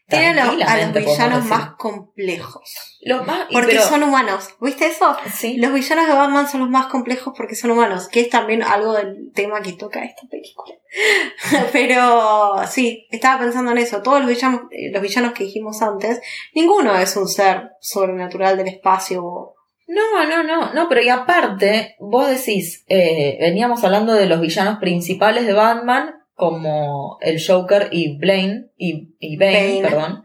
[0.07, 2.97] Tienen a, a los villanos más complejos.
[3.01, 4.49] Los más Porque pero- son humanos.
[4.59, 5.15] ¿Viste eso?
[5.31, 5.57] Sí.
[5.57, 8.93] Los villanos de Batman son los más complejos porque son humanos, que es también algo
[8.93, 10.73] del tema que toca esta película.
[11.71, 14.01] Pero sí, estaba pensando en eso.
[14.01, 16.19] Todos los villanos, eh, los villanos que dijimos antes,
[16.55, 19.53] ninguno es un ser sobrenatural del espacio.
[19.91, 24.79] No, no, no, no, pero y aparte, vos decís, eh, veníamos hablando de los villanos
[24.79, 29.81] principales de Batman, como el Joker y Blaine, y, y Bane, Bane.
[29.81, 30.23] perdón,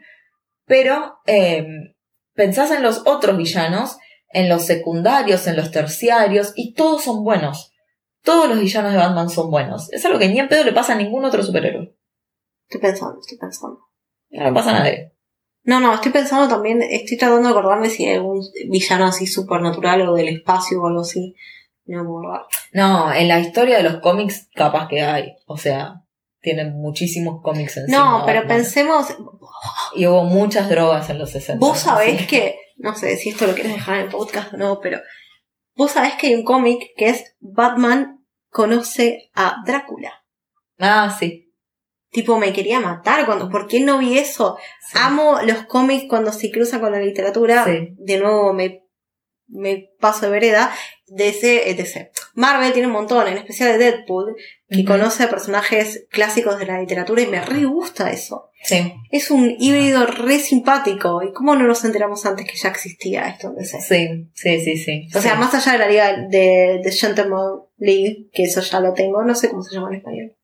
[0.67, 1.67] pero eh,
[2.33, 3.99] pensás en los otros villanos,
[4.29, 7.73] en los secundarios, en los terciarios, y todos son buenos.
[8.23, 9.93] Todos los villanos de Batman son buenos.
[9.93, 11.93] Es algo que ni en pedo le pasa a ningún otro superhéroe.
[12.69, 13.81] Estoy pensando, estoy pensando.
[14.31, 15.16] No le pasa a nadie.
[15.67, 20.09] No, no, estoy pensando también, estoy tratando de acordarme si hay algún villano así supernatural
[20.09, 21.35] o del espacio o algo así.
[21.87, 22.47] No me acuerdo.
[22.73, 25.35] No, en la historia de los cómics capaz que hay.
[25.47, 26.05] O sea,
[26.41, 27.99] tienen muchísimos cómics encima.
[27.99, 29.09] No, pero pensemos,
[29.97, 31.59] Y hubo muchas drogas en los 60.
[31.59, 34.57] Vos sabés así que, no sé si esto lo quieres dejar en el podcast o
[34.57, 35.01] no, pero
[35.75, 40.13] vos sabés que hay un cómic que es Batman conoce a Drácula.
[40.79, 41.46] Ah, sí.
[42.11, 44.57] Tipo, me quería matar cuando, ¿por qué no vi eso?
[44.81, 44.99] sí.
[45.01, 47.65] Amo los cómics cuando se cruzan con la literatura.
[47.65, 47.95] Sí.
[47.99, 48.85] De nuevo me,
[49.49, 50.73] me paso de vereda.
[51.09, 52.11] DC, eh, DC.
[52.35, 54.35] Marvel tiene un montón, en especial de Deadpool,
[54.69, 54.87] que Ujú.
[54.89, 58.51] conoce a personajes clásicos de la literatura y me re gusta eso.
[58.65, 61.23] Sí, Es un híbrido re simpático.
[61.23, 63.81] ¿Y cómo no nos enteramos antes que ya existía esto en DC?
[63.83, 65.07] sí, sí, sí, sí.
[65.15, 65.39] O sea, Sí.
[65.39, 69.35] más allá de la liga de, de Gentleman League, que eso ya lo tengo, no
[69.37, 70.37] sé cómo se llama en español.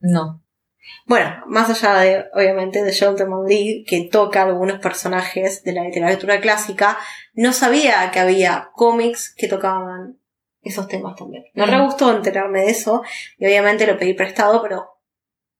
[0.00, 0.43] No.
[1.06, 6.40] Bueno, más allá de, obviamente, de Gentleman League, que toca algunos personajes de la literatura
[6.40, 6.98] clásica,
[7.34, 10.18] no sabía que había cómics que tocaban
[10.62, 11.44] esos temas también.
[11.54, 13.02] Me re gustó enterarme de eso,
[13.38, 14.88] y obviamente lo pedí prestado, pero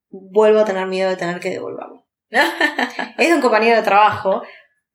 [0.08, 2.06] vuelvo a tener miedo de tener que devolverlo.
[3.18, 4.42] Es de un compañero de trabajo,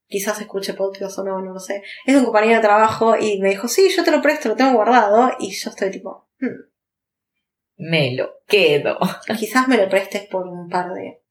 [0.08, 1.84] quizás escuche podcast o no, no lo sé.
[2.06, 4.56] Es de un compañero de trabajo y me dijo, sí, yo te lo presto, lo
[4.56, 6.69] tengo guardado, y yo estoy tipo, "Hmm,
[7.80, 9.00] Me lo quedo.
[9.40, 11.22] quizás me lo prestes por un par de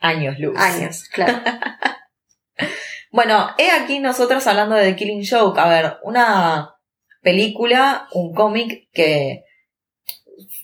[0.00, 0.56] Años luz.
[0.58, 1.38] años, claro.
[3.10, 5.58] Bueno, he aquí nosotros hablando de The Killing Joke.
[5.58, 6.74] A ver, una
[7.22, 9.44] película, un cómic que.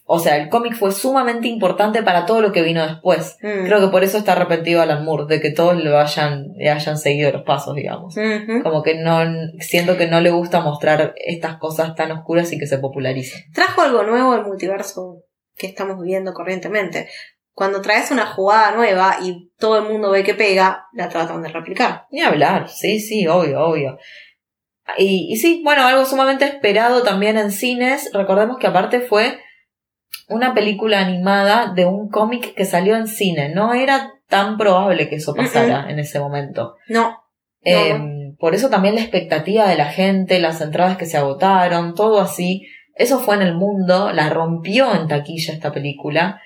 [0.07, 3.39] O sea, el cómic fue sumamente importante para todo lo que vino después.
[3.41, 3.65] Mm.
[3.65, 6.99] Creo que por eso está arrepentido Alan Moore, de que todos lo hayan, le hayan
[6.99, 8.15] seguido los pasos, digamos.
[8.63, 9.25] Como que no,
[9.61, 13.51] siento que no le gusta mostrar estas cosas tan oscuras y que se popularicen.
[13.55, 15.24] Trajo algo nuevo al multiverso
[15.57, 17.09] que estamos viviendo corrientemente.
[17.53, 21.49] Cuando traes una jugada nueva y todo el mundo ve que pega, la tratan de
[21.49, 22.07] replicar.
[22.11, 23.99] Ni hablar, sí, sí, obvio, obvio.
[24.99, 28.11] Y, y sí, bueno, algo sumamente esperado también en cines.
[28.13, 29.39] Recordemos que aparte fue
[30.29, 33.51] una película animada de un cómic que salió en cine.
[33.55, 36.77] No era tan probable que eso pasara en ese momento.
[36.89, 37.23] No,
[37.63, 37.99] Eh,
[38.39, 42.67] por eso también la expectativa de la gente, las entradas que se agotaron, todo así.
[42.95, 46.41] Eso fue en el mundo, la rompió en taquilla esta película.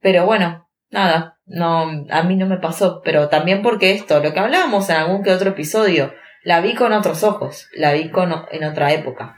[0.00, 3.02] Pero bueno, nada, no, a mí no me pasó.
[3.04, 6.92] Pero también porque esto, lo que hablábamos en algún que otro episodio, la vi con
[6.92, 9.36] otros ojos, la vi con, en otra época.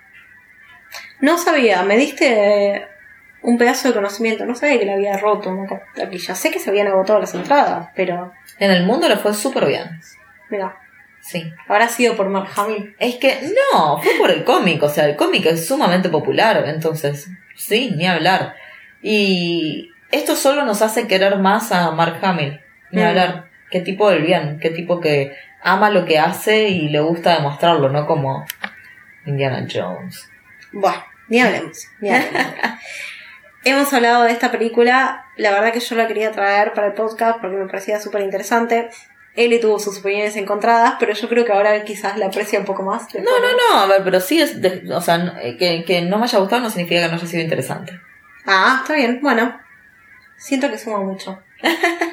[1.20, 2.86] no sabía, me diste
[3.42, 6.34] un pedazo de conocimiento, no sabía que la había roto una taquilla.
[6.34, 10.00] Sé que se habían agotado las entradas, pero En el mundo le fue súper bien.
[10.50, 10.76] mira,
[11.30, 11.52] Sí.
[11.68, 12.96] habrá sido por Mark Hamill.
[12.98, 13.38] Es que
[13.74, 18.06] no, fue por el cómic, o sea, el cómic es sumamente popular, entonces, sí, ni
[18.06, 18.54] hablar.
[19.02, 22.60] Y esto solo nos hace querer más a Mark Hamill,
[22.90, 23.06] ni Mm.
[23.06, 23.48] hablar.
[23.70, 27.90] Qué tipo del bien, qué tipo que ama lo que hace y le gusta demostrarlo,
[27.90, 28.46] no como
[29.26, 30.30] Indiana Jones.
[30.72, 32.46] Bueno, ni hablemos, ni hablemos.
[33.64, 37.38] Hemos hablado de esta película, la verdad que yo la quería traer para el podcast
[37.40, 38.88] porque me parecía súper interesante.
[39.44, 42.82] Él tuvo sus opiniones encontradas, pero yo creo que ahora quizás la aprecia un poco
[42.82, 43.02] más.
[43.14, 46.18] No, no, no, a ver, pero sí es, de- o sea, eh, que, que no
[46.18, 47.98] me haya gustado no significa que no haya sido interesante.
[48.46, 49.56] Ah, está bien, bueno.
[50.36, 51.40] Siento que suma mucho.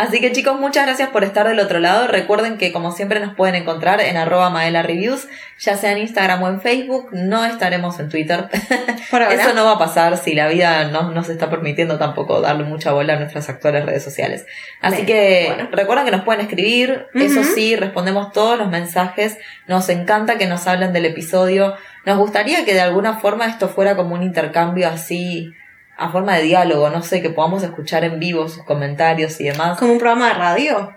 [0.00, 2.06] Así que chicos, muchas gracias por estar del otro lado.
[2.06, 5.28] Recuerden que como siempre nos pueden encontrar en arroba Maela Reviews,
[5.58, 7.10] ya sea en Instagram o en Facebook.
[7.12, 8.48] No estaremos en Twitter.
[8.50, 12.92] Eso no va a pasar si la vida no nos está permitiendo tampoco darle mucha
[12.92, 14.46] bola a nuestras actuales redes sociales.
[14.80, 17.04] Así que recuerden que nos pueden escribir.
[17.12, 19.36] Eso sí, respondemos todos los mensajes.
[19.68, 21.74] Nos encanta que nos hablen del episodio.
[22.06, 25.52] Nos gustaría que de alguna forma esto fuera como un intercambio así
[26.00, 29.78] a forma de diálogo, no sé, que podamos escuchar en vivo sus comentarios y demás.
[29.78, 30.96] ¿Como un programa de radio?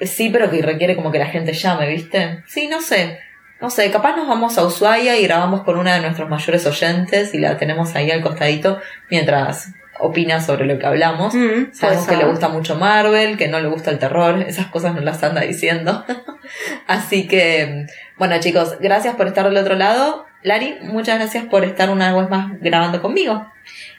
[0.00, 2.42] Sí, pero que requiere como que la gente llame, ¿viste?
[2.46, 3.18] Sí, no sé.
[3.60, 7.34] No sé, capaz nos vamos a Ushuaia y grabamos con una de nuestros mayores oyentes
[7.34, 8.80] y la tenemos ahí al costadito
[9.10, 9.68] mientras
[10.00, 11.34] opina sobre lo que hablamos.
[11.34, 14.94] Mm, Sabemos que le gusta mucho Marvel, que no le gusta el terror, esas cosas
[14.94, 16.04] no las anda diciendo.
[16.86, 20.26] Así que, bueno chicos, gracias por estar del otro lado.
[20.44, 23.50] Lari, muchas gracias por estar una vez más grabando conmigo.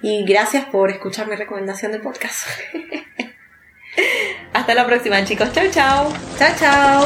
[0.03, 2.47] Y gracias por escuchar mi recomendación de podcast.
[4.53, 5.51] Hasta la próxima, chicos.
[5.53, 6.13] Chao, chao.
[6.37, 7.05] Chao, chao.